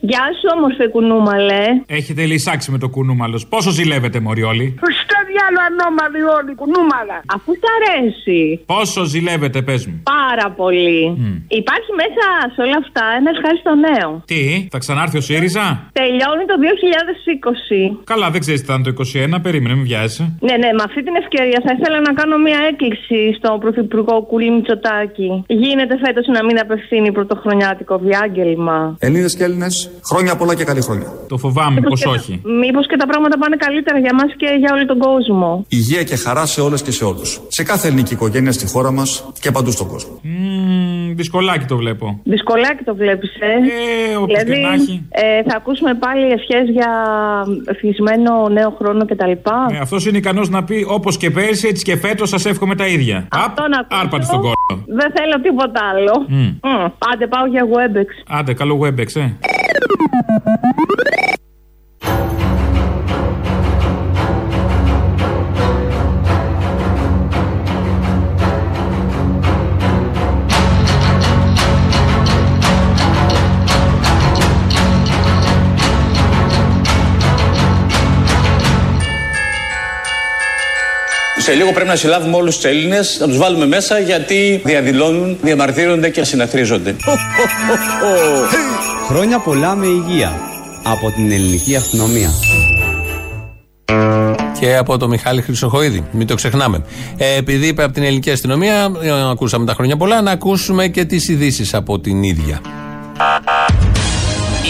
[0.00, 1.62] Γεια σου, όμορφε κουνούμαλε.
[1.86, 3.46] Έχετε λυσάξει με το κουνούμαλος.
[3.46, 4.74] Πόσο ζηλεύετε, Μωριόλη;
[5.38, 7.16] Στο διάλογο ανώμαλοι όλοι, κουνούμαλα.
[7.36, 8.40] Αφού σ' αρέσει.
[8.74, 9.94] Πόσο ζηλεύετε, πες μου.
[10.18, 11.00] Πάρα πολύ.
[11.62, 12.24] Υπάρχει μέσα
[12.54, 14.08] σε όλα αυτά ένα ευχάριστο νέο.
[14.30, 14.40] Τι,
[14.74, 15.66] θα ξανάρθει ο ΣΥΡΙΖΑ;
[16.00, 18.00] Τελειώνει το 2020.
[18.12, 18.92] Καλά, δεν ξέρεις τι θα είναι το
[19.36, 20.24] 21, περίμενε, μην βιάζεσαι.
[20.48, 24.50] Ναι, ναι, με αυτή την ευκαιρία θα ήθελα να κάνω μια έκκληση στον Πρωθυπουργό Κούλη
[24.56, 25.28] Μητσοτάκη.
[25.64, 28.78] Γίνεται φέτος να μην απευθύνει πρωτοχρονιάτικο διάγγελμα.
[29.06, 29.74] Έλληνε και Έλληνες,
[30.10, 31.08] χρόνια πολλά και καλή χρόνια.
[31.28, 32.32] Το φοβάμαι, Μήπως πως και- όχι.
[32.64, 35.26] Μήπως και τα πράγματα πάνε καλύτερα για μας και για όλο τον κόσμο.
[35.68, 37.40] Υγεία και χαρά σε όλες και σε όλους.
[37.48, 40.20] Σε κάθε ελληνική οικογένεια στη χώρα μας και παντού στον κόσμο.
[40.22, 42.20] Μμμ, δυσκολάκι το βλέπω.
[42.24, 43.46] Δυσκολάκι το βλέπεις, ε.
[44.12, 45.06] Ε, όπως και να έχει.
[45.10, 46.90] ε, θα ακούσουμε πάλι ευχές για
[47.66, 49.30] ευτυχισμένο νέο χρόνο κτλ.
[49.30, 52.86] Ε, Αυτός είναι ικανός να πει όπως και πέρσι, έτσι και φέτος σας εύχομαι τα
[52.86, 53.26] ίδια.
[53.32, 54.00] Αυτό να ακούσω.
[54.00, 54.54] Άρπατε στον κόλλο.
[54.86, 56.24] Δεν θέλω τίποτα άλλο.
[56.28, 56.36] Μμ.
[56.70, 56.84] Μμ.
[57.12, 58.36] Άντε πάω για Webex.
[58.38, 59.32] Άντε, καλό Webex, ε.
[81.48, 86.10] Σε λίγο πρέπει να συλλάβουμε όλους τους Έλληνες, να τους βάλουμε μέσα γιατί διαδηλώνουν, διαμαρτύρονται
[86.10, 86.96] και συναθρίζονται.
[89.08, 90.40] Χρόνια πολλά με υγεία
[90.82, 92.30] από την ελληνική αστυνομία.
[94.60, 96.04] Και από το Μιχάλη Χρυσοχοίδη.
[96.12, 96.84] Μην το ξεχνάμε.
[97.16, 101.04] Ε, επειδή είπε από την ελληνική αστυνομία, ε, ακούσαμε τα χρόνια πολλά, να ακούσουμε και
[101.04, 102.60] τις ειδήσει από την ίδια.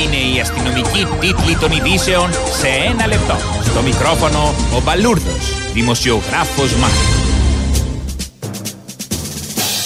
[0.05, 3.35] Είναι η αστυνομική τίτλη των ειδήσεων σε ένα λεπτό.
[3.65, 7.27] Στο μικρόφωνο ο Μπαλούρδος, δημοσιογράφος Μάρκος.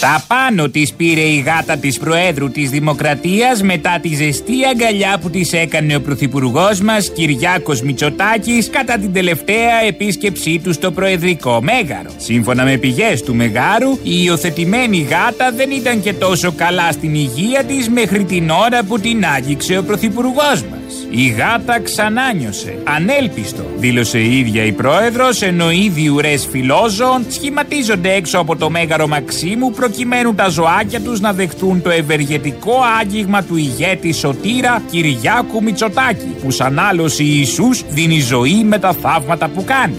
[0.01, 5.31] Τα πάνω της πήρε η γάτα της Προέδρου της Δημοκρατίας μετά τη ζεστή αγκαλιά που
[5.31, 12.11] της έκανε ο Πρωθυπουργός μας Κυριάκος Μητσοτάκης κατά την τελευταία επίσκεψή του στο Προεδρικό Μέγαρο.
[12.17, 17.65] Σύμφωνα με πηγές του Μεγάρου, η υιοθετημένη γάτα δεν ήταν και τόσο καλά στην υγεία
[17.65, 20.82] της μέχρι την ώρα που την άγγιξε ο Πρωθυπουργός μας.
[21.11, 22.79] Η γάτα ξανάνιωσε.
[22.85, 29.07] Ανέλπιστο, δήλωσε η ίδια η πρόεδρος, ενώ ήδη ουρές φιλόζωων σχηματίζονται έξω από το μέγαρο
[29.07, 36.37] Μαξίμου προκειμένου τα ζωάκια τους να δεχτούν το ευεργετικό άγγιγμα του ηγέτη Σωτήρα Κυριάκου Μητσοτάκη,
[36.43, 39.97] που σαν άλλος Ιησούς δίνει ζωή με τα θαύματα που κάνει.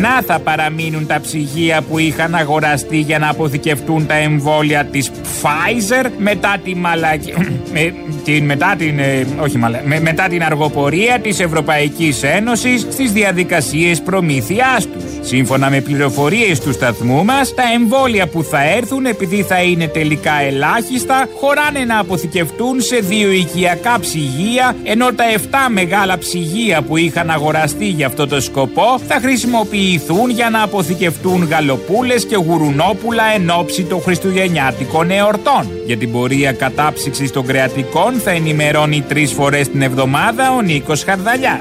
[0.00, 5.10] Και να θα παραμείνουν τα ψυγεία που είχαν αγοραστεί για να αποθηκευτούν τα εμβόλια της
[5.10, 7.32] Pfizer μετά τη μαλακή...
[7.72, 8.98] με, την, μετά την...
[8.98, 15.28] ε, όχι μαλα, με- μετά την αργοπορία της Ευρωπαϊκής Ένωσης στις διαδικασίες προμήθειάς τους.
[15.28, 20.40] Σύμφωνα με πληροφορίες του σταθμού μας, τα εμβόλια που θα έρθουν επειδή θα είναι τελικά
[20.40, 25.38] ελάχιστα, χωράνε να αποθηκευτούν σε δύο οικιακά ψυγεία, ενώ τα 7
[25.70, 29.89] μεγάλα ψυγεία που είχαν αγοραστεί για αυτό το σκοπό θα χρησιμοποιηθούν
[30.30, 35.70] για να αποθηκευτούν γαλοπούλες και γουρουνόπουλα εν ώψη των Χριστουγεννιάτικων εορτών.
[35.86, 41.60] Για την πορεία κατάψυξης των κρεατικών θα ενημερώνει τρεις φορές την εβδομάδα ο Νίκος Χαρδαλιάς.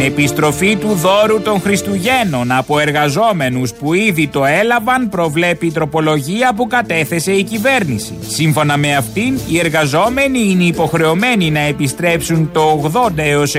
[0.00, 6.52] Την επιστροφή του δώρου των Χριστουγέννων από εργαζόμενους που ήδη το έλαβαν προβλέπει η τροπολογία
[6.56, 8.18] που κατέθεσε η κυβέρνηση.
[8.28, 13.54] Σύμφωνα με αυτήν, οι εργαζόμενοι είναι υποχρεωμένοι να επιστρέψουν το 80 έως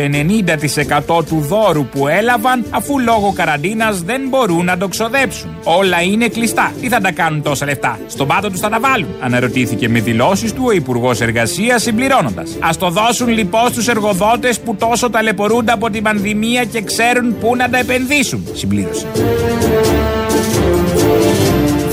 [1.07, 5.49] 90% του δώρου που έλαβαν αφού λόγω καραντίνας δεν μπορούν να το ξοδέψουν.
[5.63, 6.71] Όλα είναι κλειστά.
[6.81, 9.09] Τι θα τα κάνουν τόσα λεφτά; Στον πάτο τους θα τα βάλουν.
[9.19, 12.57] Αναρωτήθηκε με δηλώσεις του ο Υπουργός Εργασίας συμπληρώνοντας.
[12.59, 16.30] Ας το δώσουν λοιπόν στους εργοδότες που τόσο ταλαιπωρούνται από την πανδημία
[16.71, 18.47] και ξέρουν πού να τα επενδύσουν.
[18.53, 19.07] Συμπλήρωσε.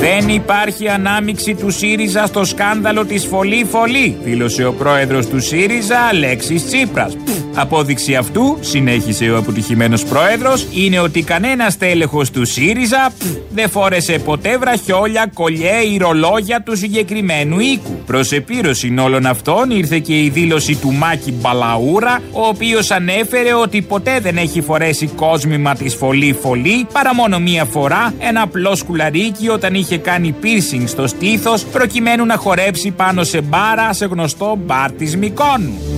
[0.00, 5.98] Δεν υπάρχει ανάμιξη του ΣΥΡΙΖΑ στο σκάνδαλο της Φωλή Φωλή, δήλωσε ο πρόεδρος του ΣΥΡΙΖΑ
[5.98, 7.16] Αλέξης Τσίπρας.
[7.16, 13.70] Πφ, Απόδειξη αυτού, συνέχισε ο αποτυχημένος πρόεδρος, είναι ότι κανένας τέλεχος του ΣΥΡΙΖΑ πφ, δεν
[13.70, 18.02] φόρεσε ποτέ βραχιόλια, κολλιέ ή ρολόγια του συγκεκριμένου οίκου.
[18.06, 23.82] Προς επίρρωση όλων αυτών ήρθε και η δήλωση του Μάκη Μπαλαούρα, ο οποίος ανέφερε ότι
[23.82, 29.48] ποτέ δεν έχει φορέσει κόσμημα της Φωλή Φωλή, παρά μόνο μία φορά ένα απλό σκουλαρίκι
[29.48, 34.92] όταν είχε κάνει piercing στο στήθος προκειμένου να χορέψει πάνω σε μπάρα σε γνωστό μπαρ
[34.92, 35.97] της Μικόνου.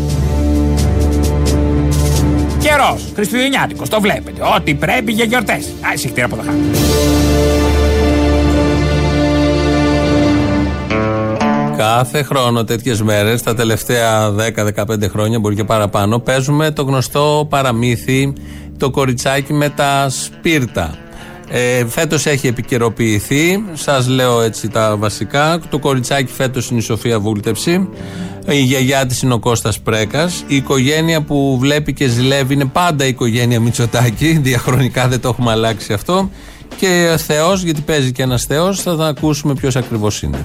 [2.61, 4.43] Καιρός, Χριστουγεννιάτικος, το βλέπετε.
[4.57, 5.67] Ό,τι πρέπει για γιορτές.
[5.67, 6.61] Α, συχτήρα από το χάρτη.
[11.77, 18.33] Κάθε χρόνο τέτοιες μέρες, τα τελευταία 10-15 χρόνια, μπορεί και παραπάνω, παίζουμε το γνωστό παραμύθι
[18.81, 20.95] το κοριτσάκι με τα σπίρτα.
[21.49, 23.65] Ε, φέτος έχει επικαιροποιηθεί.
[23.73, 25.61] Σας λέω έτσι τα βασικά.
[25.71, 27.89] Το κοριτσάκι φέτος είναι η Σοφία Βούλτεψη.
[28.49, 30.45] Η γιαγιά της είναι ο Κώστας Πρέκας.
[30.47, 34.39] Η οικογένεια που βλέπει και ζηλεύει είναι πάντα η οικογένεια Μητσοτάκη.
[34.43, 36.31] Διαχρονικά δεν το έχουμε αλλάξει αυτό.
[36.77, 40.45] Και Θεός, γιατί παίζει και ένας Θεός, θα τα ακούσουμε ποιος ακριβώς είναι.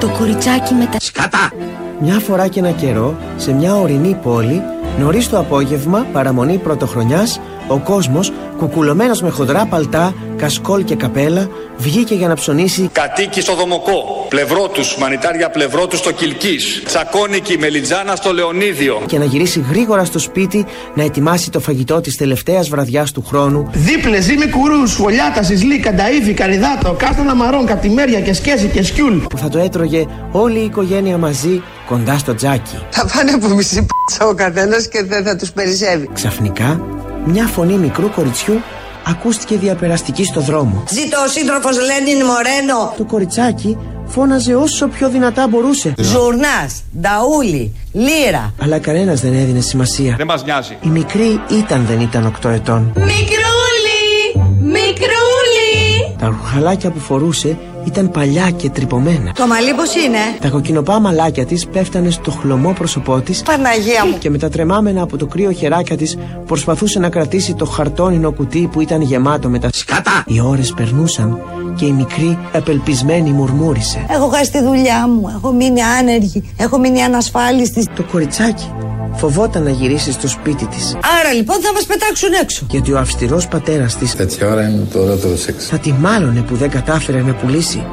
[0.00, 1.52] Το κοριτσάκι με τα σκατά.
[2.00, 4.62] Μια φορά και ένα καιρό, σε μια ορεινή πόλη,
[4.98, 12.14] νωρίς το απόγευμα, παραμονή πρωτοχρονιάς, ο κόσμος κουκουλωμένος με χοντρά παλτά, κασκόλ και καπέλα, βγήκε
[12.14, 16.56] για να ψωνίσει Κατοίκη στο Δομοκό, πλευρό τους, μανιτάρια πλευρό τους στο Κιλκή.
[16.84, 19.02] Τσακώνικη μελιτζάνα στο Λεωνίδιο.
[19.06, 23.70] και να γυρίσει γρήγορα στο σπίτι να ετοιμάσει το φαγητό της τελευταίας βραδιάς του χρόνου
[23.72, 29.16] Δίπλε, ζύμη κουρούς, φωλιάτα, σισλή, κανταήφι, καριδάτο, κάστανα μαρών, καπτιμέρια και σκέση και σκιούλ.
[29.16, 32.78] που θα το έτρωγε όλη η οικογένεια μαζί κοντά στο τζάκι.
[32.90, 36.08] Θα πάνε από μισή π***α ο καθένας και δεν θα τους περισσεύει.
[36.14, 36.80] Ξαφνικά,
[37.24, 38.60] μια φωνή μικρού κοριτσιού
[39.06, 40.84] ακούστηκε διαπεραστική στο δρόμο.
[40.88, 42.94] Ζήτω ο σύντροφος Λένιν Μορένο.
[42.96, 45.94] Το κοριτσάκι φώναζε όσο πιο δυνατά μπορούσε.
[45.98, 48.52] Ζουρνάς, Νταούλη, Λύρα.
[48.62, 50.14] Αλλά κανένας δεν έδινε σημασία.
[50.16, 50.76] Δεν μας νοιάζει.
[50.82, 52.92] Η μικρή ήταν δεν ήταν 8 ετών.
[52.94, 56.16] Μικρούλι, μικρούλι.
[56.18, 59.32] Τα ρουχαλάκια που φορούσε ήταν παλιά και τρυπωμένα.
[59.32, 64.18] Το μαλλί πώς είναι; Τα κοκκινοπά μαλάκια της πέφτανε στο χλωμό πρόσωπό της Παναγία μου.
[64.18, 68.68] και με τα τρεμάμενα από το κρύο χεράκια της προσπαθούσε να κρατήσει το χαρτόνινο κουτί
[68.72, 70.24] που ήταν γεμάτο με τα σκάτα.
[70.26, 71.38] Οι ώρες περνούσαν
[71.76, 74.06] και η μικρή απελπισμένη μουρμούρισε.
[74.10, 75.32] Έχω χάσει τη δουλειά μου.
[75.36, 76.52] Έχω μείνει άνεργη.
[76.56, 77.86] Έχω μείνει ανασφάλιστη.
[77.96, 78.70] Το κοριτσάκι
[79.16, 82.66] φοβόταν να γυρίσει στο σπίτι της Άρα λοιπόν θα μας πετάξουν έξω.
[82.70, 85.64] γιατί ο αυστηρός πατέρας της Τέτοια ώρα είναι το ωραίο σεξ.
[85.66, 87.86] θα τη μάλωνε που δεν κατάφερε να πουλήσει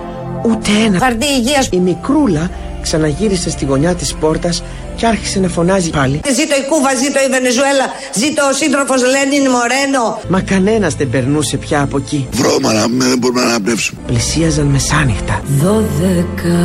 [0.45, 0.99] ούτε ένα.
[0.99, 1.67] Χαρτί υγείας.
[1.71, 2.49] Η μικρούλα
[2.81, 4.63] ξαναγύρισε στη γωνιά της πόρτας
[4.95, 6.19] και άρχισε να φωνάζει πάλι.
[6.35, 10.19] Ζήτω η Κούβα, ζήτω η Βενεζουέλα, ζήτω ο σύντροφος Λένιν Μορένο.
[10.29, 12.27] Μα κανένας δεν περνούσε πια από εκεί.
[12.31, 13.99] Βρώμα να δεν μπορούμε να αναπνεύσουμε.
[14.07, 15.41] Πλησίαζαν μεσάνυχτα.
[15.61, 16.59] Δώδεκα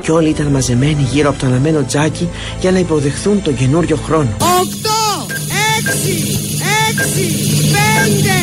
[0.00, 2.28] Και όλοι ήταν μαζεμένοι γύρω από το αναμένο τζάκι
[2.60, 4.28] για να υποδεχθούν τον καινούριο χρόνο.
[4.32, 5.26] Οκτώ,
[5.78, 6.38] έξι,
[6.90, 8.34] έξι, πέντε,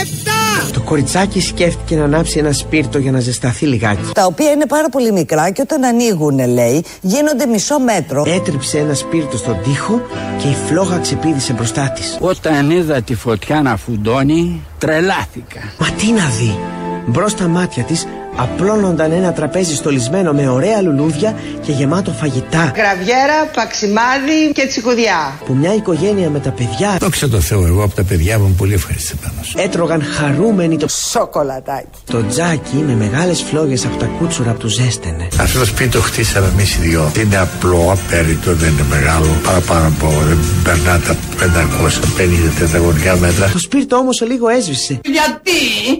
[0.00, 0.70] επτά.
[0.72, 4.12] Το κοριτσάκι σκέφτηκε να ανάψει ένα σπίρτο για να ζεσταθεί λιγάκι.
[4.14, 8.24] Τα οποία είναι πάρα πολύ μικρά και όταν ανοίγουν, λέει, γίνονται μισό μέτρο.
[8.26, 10.02] Έτριψε ένα σπίρτο στον τοίχο
[10.42, 12.16] και η φλόγα ξεπήδησε μπροστά της.
[12.20, 15.60] Όταν είδα τη φωτιά να φουντώνει, τρελάθηκα.
[15.78, 16.77] Μα τι να δει!
[17.08, 18.06] Μπρος στα μάτια της
[18.38, 25.38] απλώνονταν ένα τραπέζι στολισμένο με ωραία λουλούδια και γεμάτο φαγητά Γραβιέρα, παξιμάδι και τσικουδιά.
[25.46, 28.74] που μια οικογένεια με τα παιδιά Δόξα τω Θεώ, εγώ από τα παιδιά μου πολύ
[28.74, 29.58] ευχαριστή πάνω σου.
[29.58, 31.86] έτρωγαν χαρούμενοι το, Σοκολατάκι.
[32.04, 35.28] το τζάκι με μεγάλες φλόγες από τα κούτσουρα που του ζέστενε.
[35.40, 37.10] Αυτό το σπίτι το χτίσαμε εμείς οι δυο.
[37.20, 39.26] Είναι απλό, απέριτο, δεν είναι μεγάλο.
[39.42, 43.48] Παραπάνω από δεν περνά τα 550 τετραγωνικά μέτρα.
[43.52, 45.50] Το σπίρτο όμως λίγο έσβησε Γιατί;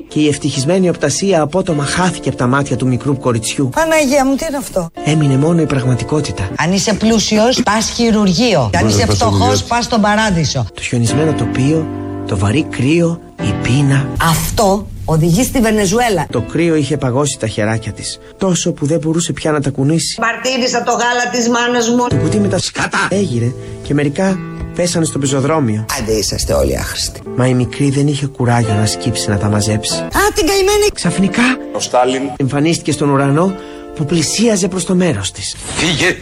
[0.09, 3.69] και η ευτυχισμένη οπτασία απότομα χάθηκε από τα μάτια του μικρού κοριτσιού.
[3.75, 6.49] Παναγία μου, τι είναι αυτό; Έμεινε μόνο η πραγματικότητα.
[6.59, 8.71] Αν είσαι πλούσιος, πας χειρουργείο.
[8.75, 10.67] Αν είσαι φτωχός, πας στον παράδεισο.
[10.75, 11.87] Το χιονισμένο τοπίο,
[12.27, 14.09] το βαρύ κρύο, η πείνα.
[14.23, 16.27] Αυτό οδηγεί στη Βενεζουέλα.
[16.31, 20.21] Το κρύο είχε παγώσει τα χεράκια της, τόσο που δεν μπορούσε πια να τα κουνήσει.
[20.21, 22.07] Μαρτύρησα το γάλα της μάνας μου.
[22.09, 24.39] Το κουτί με τα σκάτα έγειρε και μερικά
[24.79, 25.85] πέσανε στο πεζοδρόμιο.
[25.99, 27.21] Άντε είσαστε όλοι άχρηστοι.
[27.37, 29.95] Μα η μικρή δεν είχε κουράγιο να σκύψει να τα μαζέψει.
[29.95, 30.87] Α, την καημένη.
[30.95, 32.23] Ξαφνικά Ο Στάλιν.
[32.37, 33.55] εμφανίστηκε στον ουρανό
[33.95, 35.57] που πλησίαζε προς το μέρος της.
[35.77, 36.17] Φύγε!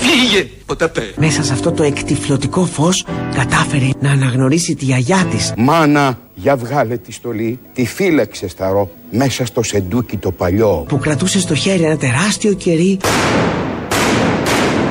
[0.00, 0.48] Φύγε!
[0.66, 0.88] Ποτέ!
[1.16, 5.52] Μέσα σε αυτό το εκτιφλωτικό φως κατάφερε να αναγνωρίσει τη γιαγιά της.
[5.56, 10.84] Μάνα, για βγάλε τη στολή, τη φύλαξε σταρό, μέσα στο σεντούκι το παλιό.
[10.88, 12.98] που κρατούσε στο χέρι ένα τεράστιο κερί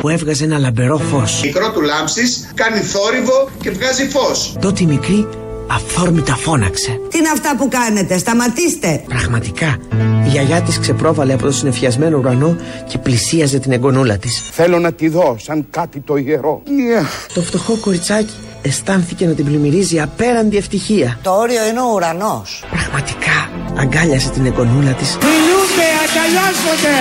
[0.06, 1.42] που έβγαζε ένα λαμπερό φως.
[1.44, 4.56] Μικρό του λάμψης κάνει θόρυβο και βγάζει φως.
[4.62, 5.28] Τότε η μικρή
[5.68, 7.00] αυθόρμητα φώναξε.
[7.10, 9.04] Τι είναι αυτά που κάνετε, σταματήστε.
[9.08, 9.78] Πραγματικά,
[10.26, 12.56] η γιαγιά της ξεπρόβαλε από το συνεφιασμένο ουρανό
[12.88, 14.42] και πλησίαζε την εγγονούλα της.
[14.52, 16.62] Θέλω να τη δω σαν κάτι το ιερό.
[16.70, 17.06] Νια.
[17.34, 21.20] Το φτωχό κοριτσάκι αισθάνθηκε να την πλημμυρίζει απέραντη ευτυχία.
[21.22, 22.64] Το όριο είναι ο ουρανός.
[22.72, 26.96] Πραγματικά, αγκάλιασε την εγγονούλα της Μιλούνται, αγκαλιάζονται.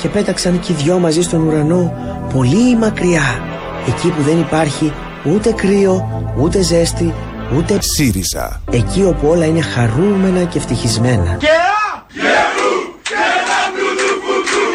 [0.00, 1.92] και πέταξαν και οι δυο μαζί στον ουρανό
[2.34, 3.22] πολύ μακριά.
[3.88, 4.92] Εκεί που δεν υπάρχει
[5.24, 7.14] ούτε κρύο, ούτε ζέστη,
[7.56, 8.62] ούτε ΣΥΡΙΖΑ.
[8.70, 11.38] Εκεί όπου όλα είναι χαρούμενα και ευτυχισμένα.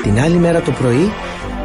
[0.03, 1.11] Την άλλη μέρα το πρωί,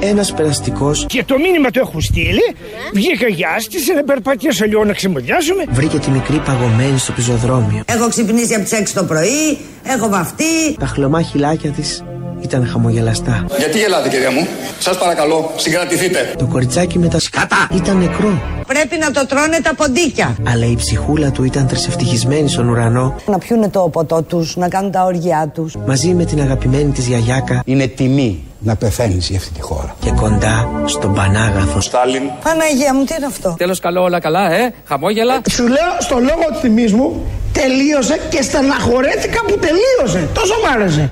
[0.00, 2.56] ένας περαστικός Και το μήνυμα το έχω στείλει.
[2.92, 5.64] Βγήκα για άσκηση να περπατήσω λίγο να ξεμοδιάσουμε.
[5.70, 7.82] βρήκε τη μικρή παγωμένη στο πεζοδρόμιο.
[7.86, 10.74] Έχω ξυπνήσει από τις 6 το πρωί, έχω βαφτεί.
[10.78, 12.02] Τα χλωμά χυλάκια της
[12.44, 13.44] ήταν χαμογελαστά.
[13.58, 14.46] Γιατί γελάτε, κυρία μου;
[14.78, 16.32] Σας παρακαλώ, συγκρατηθείτε.
[16.38, 18.42] Το κοριτσάκι με τα σκάτα ήταν νεκρό.
[18.66, 20.36] Πρέπει να το τρώνε τα ποντίκια.
[20.48, 24.90] Αλλά η ψυχούλα του ήταν τρισευτυχισμένη στον ουρανό Να πιούνε το ποτό τους, να κάνουν
[24.90, 25.74] τα όργια τους.
[25.86, 29.94] μαζί με την αγαπημένη της γιαγιάκα Είναι τιμή να πεθαίνεις για αυτή τη χώρα.
[30.00, 31.80] και κοντά στον Πανάγαθο.
[31.80, 32.22] Στάλιν.
[32.44, 35.40] Παναγία μου, τι είναι αυτό; Τέλος καλό όλα καλά, ε, χαμόγελα.
[35.50, 40.28] Σου λέω στο λόγο του τιμής μου τελείωσε και στεναχωρέθηκα που τελείωσε.
[40.34, 41.10] Τόσο μ' άρεσε.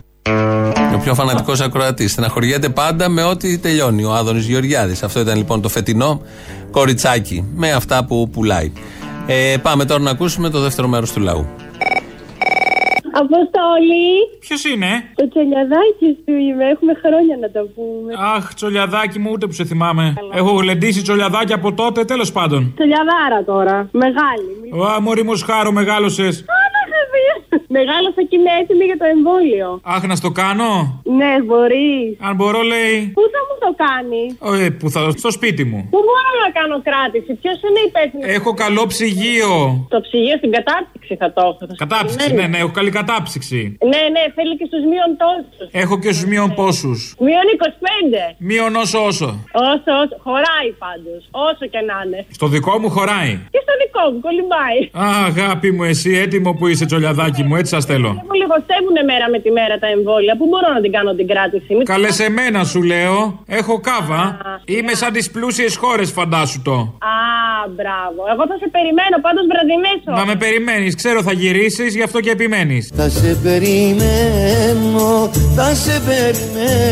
[1.03, 2.13] Πιο φανατικός ακροατής.
[2.13, 5.03] Στεναχωριέται πάντα με ό,τι τελειώνει ο Άδωνης Γεωργιάδης.
[5.03, 6.23] Αυτό ήταν λοιπόν το φετινό
[6.71, 8.73] κοριτσάκι με αυτά που πουλάει.
[9.27, 11.47] Ε, πάμε τώρα να ακούσουμε το δεύτερο μέρος του λαού.
[13.15, 14.11] Αποστολή!
[14.41, 18.13] Ποιος είναι; Το τσολιαδάκι σου είμαι, έχουμε χρόνια να το πούμε.
[18.37, 20.15] Αχ, τσολιαδάκι μου, ούτε που σε θυμάμαι.
[20.35, 22.73] Έχω γλεντήσει τσολιαδάκι από τότε, τέλος πάντων.
[22.75, 24.93] Τσολιαδάρα τώρα, μεγάλη.
[24.97, 26.45] Α, μωρή μου σχάρο, μεγάλωσες.
[27.77, 29.69] Μεγάλωσα και είμαι έτοιμη για το εμβόλιο.
[29.95, 30.71] Αχ, να στο κάνω;
[31.21, 32.09] Ναι, μπορείς.
[32.27, 32.97] Αν μπορώ, λέει.
[33.17, 34.29] Πού θα μου το κάνεις;
[34.65, 35.81] Ε, που θα, στο σπίτι μου.
[35.95, 39.53] Πού μπορώ να κάνω κράτηση, ποιος είναι υπεύθυνος; Έχω καλό ψυγείο.
[39.95, 41.59] Το ψυγείο στην κατάψυξη θα το έχω.
[41.85, 43.61] Κατάψυξη, ναι, ναι, έχω καλή κατάψυξη.
[43.93, 45.69] Ναι, ναι, θέλει και στους μείον τόσους.
[45.83, 46.99] Έχω και στους μείον πόσους.
[47.27, 48.35] Μείον 25.
[48.49, 49.29] Μείον όσο όσο.
[49.71, 50.15] Όσο, όσο.
[50.27, 51.21] Χωράει πάντως.
[51.49, 52.21] Όσο και να είναι.
[52.39, 53.33] Στο δικό μου χωράει.
[53.55, 54.79] Και στο δικό μου, κολυμπάει.
[55.05, 58.11] Α, αγάπη μου, εσύ έτοιμο που είσαι τσολιαδάκι μου, έτσι σας θέλω.
[58.29, 60.33] Μου λιγοστεύουν μέρα με τη μέρα τα εμβόλια.
[60.39, 61.73] Πού μπορώ να την κάνω την κράτηση.
[61.95, 63.17] Καλές σε μένα σου λέω.
[63.61, 64.21] Έχω κάβα.
[64.75, 66.77] Είμαι σαν τις πλούσιες χώρες, φαντάσου το.
[67.15, 67.17] Α,
[67.77, 68.21] μπράβο.
[68.33, 70.11] Εγώ θα σε περιμένω, πάντως βραδινέσω.
[70.21, 72.85] Να με περιμένεις, ξέρω θα γυρίσεις, γι' αυτό και επιμένεις.
[72.99, 76.83] Θα σε περιμένω, θα σε περιμένω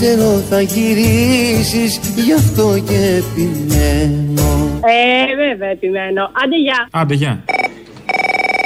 [0.00, 1.92] Ξέρω θα γυρίσεις,
[2.26, 4.50] γι' αυτό και επιμένω
[4.94, 6.22] Ε, βέβαια επιμένω.
[6.42, 6.88] Άντε γεια.
[7.00, 7.44] Άντε γεια.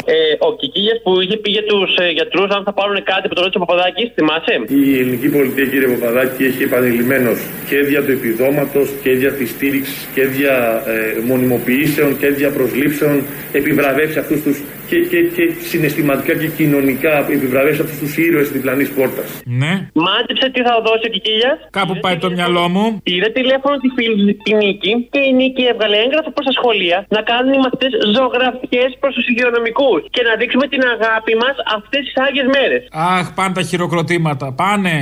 [0.04, 0.14] Ε,
[0.46, 3.40] ο Κικίλιας που είχε πει για τους ε, γιατρούς, αν θα πάρουν κάτι που το
[3.40, 8.88] ρώτησε ο Παπαδάκης, θυμάσαι; Η ελληνική πολιτεία, κύριε Παπαδάκη, έχει επανειλημμένως και δια του επιδόματος
[9.02, 13.14] και δια της στήριξης και δια ε, μονιμοποιήσεων και δια προσλήψεων
[13.52, 14.56] επιβραβεύσει αυτούς τους
[14.92, 19.28] και, και, και συναισθηματικά και κοινωνικά επιβραβεύσει αυτούς τους ήρωες της διπλανής πόρτας.
[19.60, 19.72] Ναι.
[20.06, 21.52] Μάντεψε τι θα δώσει ο Κικίλια.
[21.78, 22.84] Κάπου πάει το μυαλό μου.
[23.08, 26.98] Πήρε τηλέφωνο τη φίλη του τη Νίκη και η Νίκη έβγαλε έγγραφο προς τα σχολεία
[27.16, 32.00] να κάνουν οι μαθητές ζωγραφιές προς τους υγειονομικούς και να δείξουμε την αγάπη μας αυτές
[32.06, 32.82] τις άγιες μέρες.
[33.16, 34.46] Αχ, πάνε τα χειροκροτήματα.
[34.60, 34.96] Πάνε.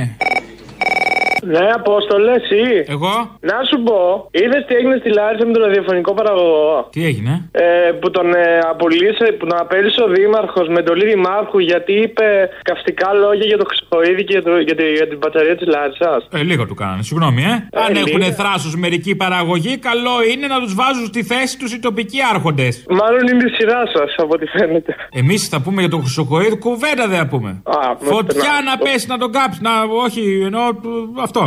[1.53, 2.63] Ναι, Απόστολε, εσύ.
[2.95, 3.13] Εγώ;
[3.51, 3.99] Να σου πω,
[4.31, 8.59] είδες τι έγινε στη Λάρισα με τον ραδιοφωνικό παραγωγό; Τι έγινε; Ε, που τον ε,
[8.71, 12.27] απολύσε, που τον απέλυσε ο Δήμαρχος με τον Δημάρχου γιατί είπε
[12.67, 16.21] καυστικά λόγια για το Χρυσοχοίδη και για, το, για, τη, για την πατσαρία της Λάρισας.
[16.31, 17.53] Ε, λίγο του κάνανε, συγγνώμη, ε.
[17.77, 18.03] Ε, Αν λίγα.
[18.07, 22.73] έχουν θράσος μερική παραγωγή, καλό είναι να τους βάζουν στη θέση τους οι τοπικοί άρχοντες.
[22.99, 24.95] Μάλλον είναι η σειρά σας, από ό,τι φαίνεται.
[25.21, 27.49] Εμείς θα πούμε για τον Χρυσοχοίδη, κουβέντα δεν θα πούμε.
[27.63, 27.79] Α,
[28.13, 29.71] Φωτιά να- να πέσει να τον κάψει, να.
[30.05, 31.43] Όχι, εννοώ ε, αυτό.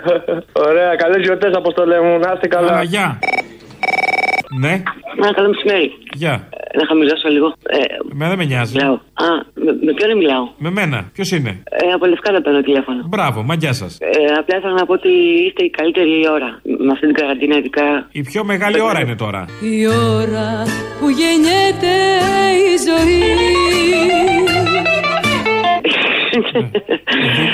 [0.68, 2.18] Ωραία, καλές γιορτές, Αποστολέ μου.
[2.18, 2.72] Να είστε καλά.
[2.72, 3.18] Α, γεια.
[4.60, 4.82] Ναι,
[5.20, 5.90] Να, καλό μεσημέρι.
[6.12, 6.32] γεια.
[6.72, 7.46] Ε, Να χαμηλώσω λίγο.
[7.46, 7.78] Ε,
[8.18, 8.72] Με δεν με νοιάζει.
[8.76, 8.94] μιλάω.
[8.94, 9.28] Α,
[9.64, 11.10] με, με ποιον μιλάω; Με μένα.
[11.12, 13.02] Ποιος είναι; Ε, από Λευκάδα παίρνω τηλέφωνο.
[13.08, 13.96] Μπράβο, μαγιά σας.
[14.00, 14.06] Ε,
[14.38, 15.08] απλά ήθελα να πω ότι
[15.46, 16.60] είστε η καλύτερη ώρα.
[16.86, 18.08] Με αυτή την καραντίνα, ειδικά.
[18.12, 19.44] Η πιο μεγάλη ώρα είναι τώρα.
[19.74, 20.48] Η ώρα
[21.00, 21.94] που γεννιέται
[22.72, 23.18] η ζωή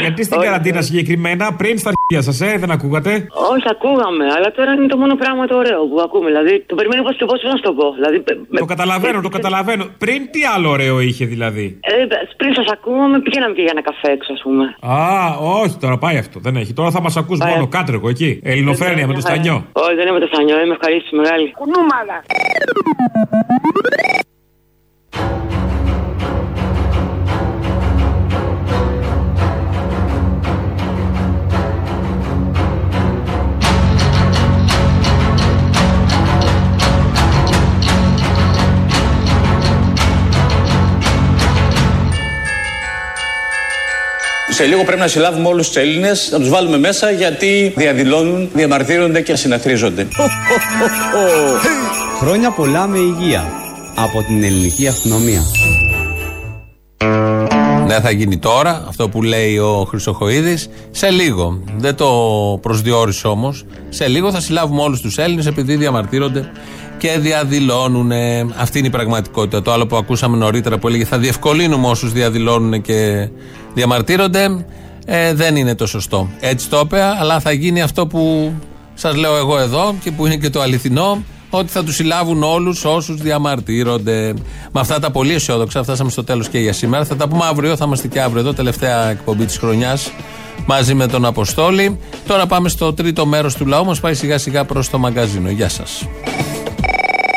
[0.00, 3.10] Γιατί στην καραντίνα συγκεκριμένα, πριν στα αρχεία σας, ε, δεν ακούγατε;
[3.52, 6.26] Όχι, ακούγαμε, αλλά τώρα είναι το μόνο πράγμα το ωραίο που ακούμε.
[6.26, 7.86] Δηλαδή, το περιμένω πώς και πώς να σου το πω.
[7.98, 9.84] Δηλαδή, με- Το καταλαβαίνω, το καταλαβαίνω.
[9.98, 11.92] Πριν τι άλλο ωραίο είχε δηλαδή; ε,
[12.36, 14.64] πριν σας ακούμε, πηγαίναμε και για ένα καφέ έξω, ας πούμε.
[14.80, 14.98] Α,
[15.62, 16.40] όχι, τώρα πάει αυτό.
[16.40, 16.72] Δεν έχει.
[16.72, 18.40] Τώρα θα μας ακούς μόνο κάτρεγο εκεί.
[18.42, 19.56] Ελληνοφρένεια με το στανιό.
[19.72, 21.52] Όχι, δεν είμαι το στανιό, είμαι ευχαρίστηση μεγάλη.
[21.60, 22.16] Κουνούμαλα.
[44.54, 49.20] Σε λίγο πρέπει να συλλάβουμε όλους τους Έλληνες, να τους βάλουμε μέσα γιατί διαδηλώνουν, διαμαρτύρονται
[49.20, 50.06] και συναθρίζονται.
[52.20, 53.44] Χρόνια πολλά με υγεία
[53.94, 55.42] από την ελληνική αστυνομία.
[57.86, 60.68] Δεν θα γίνει τώρα αυτό που λέει ο Χρυσοχοίδης.
[60.90, 61.62] Σε λίγο.
[61.76, 62.08] Δεν το
[62.62, 63.64] προσδιορίσε όμως.
[63.88, 66.50] Σε λίγο θα συλλάβουμε όλους τους Έλληνες επειδή διαμαρτύρονται
[67.04, 68.12] και διαδηλώνουν.
[68.56, 69.62] Αυτή είναι η πραγματικότητα.
[69.62, 73.28] Το άλλο που ακούσαμε νωρίτερα που έλεγε θα διευκολύνουμε όσους διαδηλώνουν και
[73.74, 74.66] διαμαρτύρονται.
[75.06, 76.28] Ε, δεν είναι το σωστό.
[76.40, 78.52] Έτσι το είπε, αλλά θα γίνει αυτό που
[78.94, 82.84] σας λέω εγώ εδώ και που είναι και το αληθινό ότι θα τους συλλάβουν όλους
[82.84, 84.34] όσους διαμαρτύρονται.
[84.72, 87.04] Με αυτά τα πολύ αισιόδοξα, φτάσαμε στο τέλος και για σήμερα.
[87.04, 90.10] Θα τα πούμε αύριο, θα είμαστε και αύριο εδώ, τελευταία εκπομπή της χρονιάς
[90.66, 91.98] μαζί με τον Αποστόλη.
[92.26, 95.50] Τώρα πάμε στο τρίτο μέρος του λαού μας, πάει σιγά σιγά προς το μαγκαζίνο.
[95.50, 96.06] Γεια σας.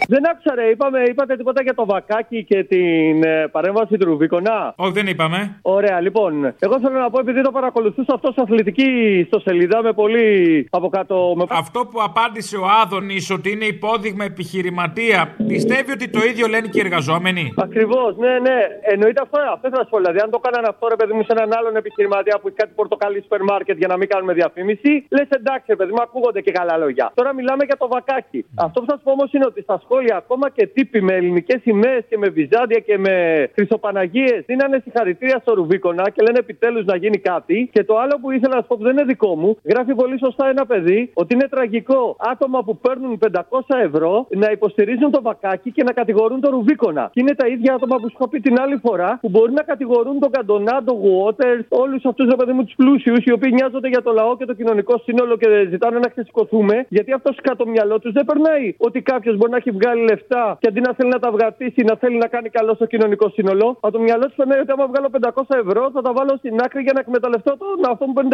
[0.07, 0.65] Δεν άκουσα, ρε.
[0.69, 4.73] Είπαμε, είπατε τίποτα για το βακάκι και την ε, παρέμβαση του Ρουβίκονα.
[4.77, 5.59] Όχι, δεν είπαμε.
[5.61, 6.53] Ωραία, λοιπόν.
[6.59, 8.89] Εγώ θέλω να πω, επειδή το παρακολουθούσα αυτός σε αθλητική
[9.23, 10.27] ιστοσελίδα με πολύ
[10.71, 11.33] από κάτω.
[11.35, 11.43] Με...
[11.49, 16.79] Αυτό που απάντησε ο Άδωνης ότι είναι υπόδειγμα επιχειρηματία, πιστεύει ότι το ίδιο λένε και
[16.79, 18.57] οι εργαζόμενοι; Ακριβώς, ναι, ναι.
[18.81, 19.39] Εννοείται αυτό.
[19.53, 19.97] Αυτό θα σου πω.
[19.97, 22.71] Δηλαδή, αν το έκαναν αυτό, ρε παιδί μου, σε έναν άλλον επιχειρηματία που έχει κάτι
[22.75, 26.51] πορτοκαλί σούπερ μάρκετ για να μην κάνουμε διαφήμιση, λες εντάξει, ρε παιδί μου, ακούγονται και
[26.51, 27.11] καλά λόγια.
[27.13, 28.45] Τώρα μιλάμε για το βακάκι.
[28.55, 31.61] Αυτό που θα σου πω όμως είναι ότι στα σχόλια ακόμα και τύποι με ελληνικές
[31.61, 36.95] σημαίες και με βυζάντια και με χρυσοπαναγίες δίνανε συγχαρητήρια στο Ρουβίκονα και λένε επιτέλους να
[36.95, 37.69] γίνει κάτι.
[37.73, 40.17] Και το άλλο που ήθελα να σου πω που δεν είναι δικό μου, γράφει πολύ
[40.19, 43.41] σωστά ένα παιδί ότι είναι τραγικό άτομα που παίρνουν 500
[43.83, 47.09] ευρώ να υποστηρίζουν το βακάκι και να κατηγορούν το Ρουβίκονα.
[47.13, 49.63] Και είναι τα ίδια άτομα που σου είχα πει την άλλη φορά που μπορεί να
[49.63, 53.87] κατηγορούν τον Καντονά, τον Γουότερς, όλους αυτούς ρε παιδί μου τους πλούσιους οι οποίοι νοιάζονται
[53.87, 56.85] για το λαό και το κοινωνικό σύνολο και ζητάνε να ξεσηκωθούμε.
[56.89, 60.67] Γιατί αυτός κάτω μυαλό τους δεν περνάει ότι κάποιος μπορεί να έχει βγάλει λεφτά και
[60.67, 63.77] αντί να θέλει να τα βγατήσει, να θέλει να κάνει καλό στο κοινωνικό σύνολο.
[63.79, 66.81] Από το μυαλό του περνάει ότι άμα βγάλω 500 ευρώ θα τα βάλω στην άκρη
[66.81, 68.29] για να εκμεταλλευτώ τον αυτό που παίρνει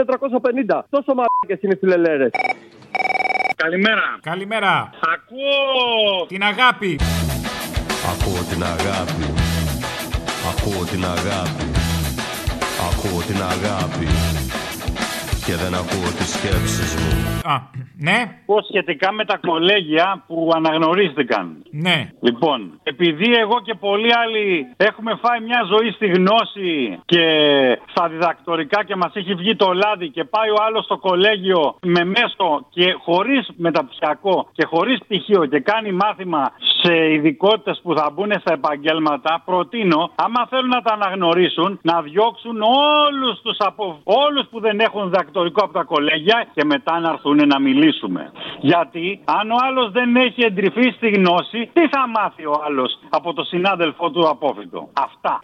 [0.76, 0.80] 450.
[0.90, 2.32] Τόσο μαλάκες είναι οι φιλελέρες.
[3.56, 4.20] Καλημέρα.
[4.22, 4.90] Καλημέρα.
[5.14, 7.00] Ακούω την αγάπη.
[8.12, 9.26] Ακούω την αγάπη.
[10.50, 11.66] Ακούω την αγάπη.
[12.88, 14.08] Ακούω την αγάπη.
[15.46, 17.24] Και δεν ακούω τις σκέψεις μου.
[17.52, 17.56] Α,
[17.98, 18.20] ναι.
[18.46, 21.64] Πώ σχετικά με τα κολέγια που αναγνωρίστηκαν.
[21.72, 22.10] Ναι.
[22.22, 27.26] Λοιπόν, επειδή εγώ και πολλοί άλλοι έχουμε φάει μια ζωή στη γνώση και
[27.90, 32.04] στα διδακτορικά και μας έχει βγει το λάδι και πάει ο άλλος στο κολέγιο με
[32.06, 38.32] μέσο και χωρίς μεταπτυχιακό και χωρίς πτυχίο και κάνει μάθημα σε ειδικότητες που θα μπουν
[38.40, 44.60] στα επαγγέλματα, προτείνω, άμα θέλουν να τα αναγνωρίσουν, να διώξουν όλους τους από όλους που
[44.60, 48.32] δεν έχουν διδακτορικό από τα κολέγια και μετά να έρθουν να μιλήσουμε.
[48.60, 53.34] Γιατί αν ο άλλος δεν έχει εντρυφεί στη γνώση, τι θα μάθει ο άλλος από
[53.34, 55.40] το συνάδελφό του απόφυτο; Αυτά.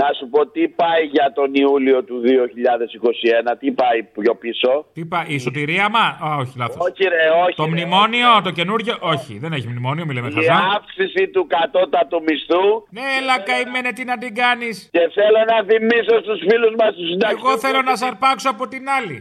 [0.00, 5.04] Να σου πω τι πάει για τον Ιούλιο του 2021, τι πάει πιο πίσω; Τι
[5.04, 6.76] πάει, η σωτηρία μα; Α, όχι, λάθος.
[6.86, 7.56] Όχι, ρε, όχι.
[7.56, 8.94] Το ρε, μνημόνιο, το καινούργιο.
[9.00, 10.54] Όχι, δεν έχει μνημόνιο, μιλάμε Η χαζά.
[10.76, 12.64] αύξηση του κατώτατου μισθού.
[12.96, 14.76] Ναι, έλα καημένε, τι να την κάνεις.
[14.96, 17.48] Και θέλω να θυμίσω στους φίλους μας του συνταξιούχους.
[17.48, 19.16] Εγώ θέλω να σαρπάξω από την άλλη.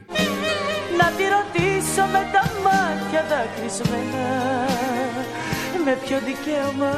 [0.99, 4.25] Να τη ρωτήσω με τα μάτια δακρυσμένα
[5.85, 6.91] Με ποιο δικαίωμα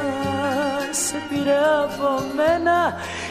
[0.90, 2.76] σε πήρε από μένα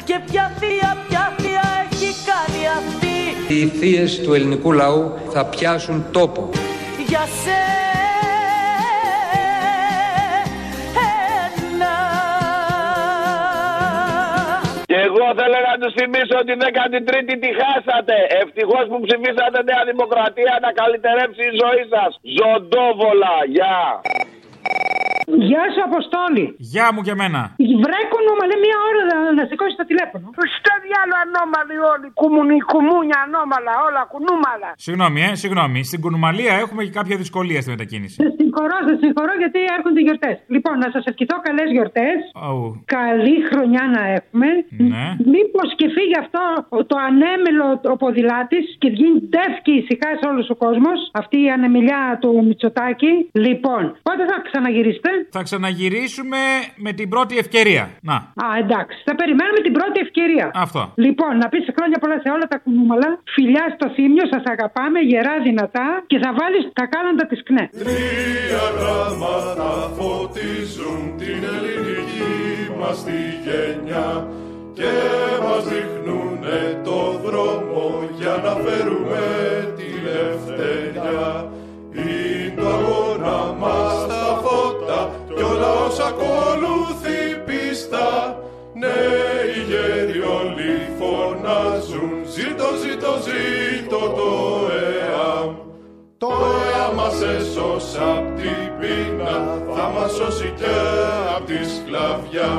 [0.04, 6.06] Και ποια θεία, ποια θεία έχει κάνει αυτή Οι θείες του ελληνικού λαού θα πιάσουν
[6.12, 6.50] τόπο.
[7.08, 7.64] Για σένα
[14.86, 18.16] Και εγώ θέλω να τους θυμίσω ότι 13η τη χάσατε.
[18.42, 22.12] Ευτυχώς που ψηφίσατε Νέα Δημοκρατία να καλυτερέψει η ζωή σας.
[22.40, 23.78] Ζωντόβολα, γεια.
[25.50, 26.46] Γεια σου, Αποστόλη.
[26.74, 27.42] Γεια μου και μένα.
[27.84, 30.26] Βρε κουνούμαλε μία ώρα να, να σηκώσει το τηλέφωνο.
[30.58, 32.08] Στο διάλογο ανώμαλοι όλοι.
[32.22, 34.70] Κουμουνι, κουμούνια ανώμαλα, όλα κουνούμαλα.
[34.86, 35.80] Συγγνώμη, ε, συγγνώμη.
[35.90, 38.18] Στην Κουνουμαλία έχουμε και κάποια δυσκολία στη μετακίνηση.
[38.24, 40.36] Σε συγχωρώ, σε συγχωρώ γιατί έρχονται γιορτές.
[40.56, 42.18] Λοιπόν, να σας ευχηθώ καλές γιορτές.
[42.48, 42.84] Αου.
[42.98, 44.48] Καλή χρονιά να έχουμε.
[44.94, 45.06] Ναι.
[45.34, 46.44] Μήπως και φύγει αυτό
[46.92, 50.98] το ανέμελο ο ποδηλάτη και βγει ντεφ και ησυχά σε όλος ο κόσμος.
[51.22, 53.14] Αυτή η ανεμιλιά του Μητσοτάκη.
[53.46, 56.42] Λοιπόν, πότε θα ξαναγυρίσετε; Θα ξαναγυρίσουμε
[56.86, 57.84] με την πρώτη ευκαιρία.
[58.10, 58.16] Να.
[58.44, 58.98] Α, εντάξει.
[59.08, 60.52] Θα περιμένουμε την πρώτη ευκαιρία.
[60.66, 60.82] Αυτό.
[61.06, 63.10] Λοιπόν, να πεις χρόνια πολλά σε όλα τα κουνούμαλα.
[63.36, 67.66] Φιλιά στο θύμιο, σας αγαπάμε, γερά δυνατά και θα βάλεις τα κάλαντα της ΚΝΕ.
[67.84, 72.34] Τρία γράμματα φωτίζουν την ελληνική
[72.80, 74.28] μας τη γενιά
[74.78, 74.94] και
[75.44, 79.24] μας δείχνουνε το δρόμο για να φέρουμε
[79.78, 79.90] τη
[80.20, 81.53] ελευθερία.
[88.84, 89.02] Ναι,
[89.54, 94.32] οι γέροι όλοι φωνάζουν ζήτω, ζήτω, ζήτω το
[95.00, 95.50] ΕΑΜ.
[96.18, 96.32] Το
[96.68, 99.36] ΕΑ μας έσωσε απ' την πείνα,
[99.76, 100.76] θα μας σώσει και
[101.36, 102.54] απ' τη σκλαβιά.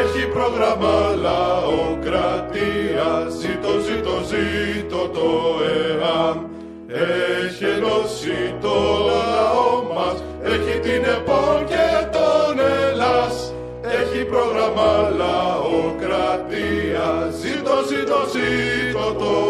[0.00, 3.08] Έχει πρόγραμμα λαοκρατία,
[3.40, 5.28] ζήτω, ζήτω, ζήτω το
[5.76, 6.36] ΕΑΜ.
[7.44, 8.76] Έχει ενώσει το
[9.08, 11.60] λαό μας, έχει την ΕΠΟΛ
[19.14, 19.45] πρόγραμμα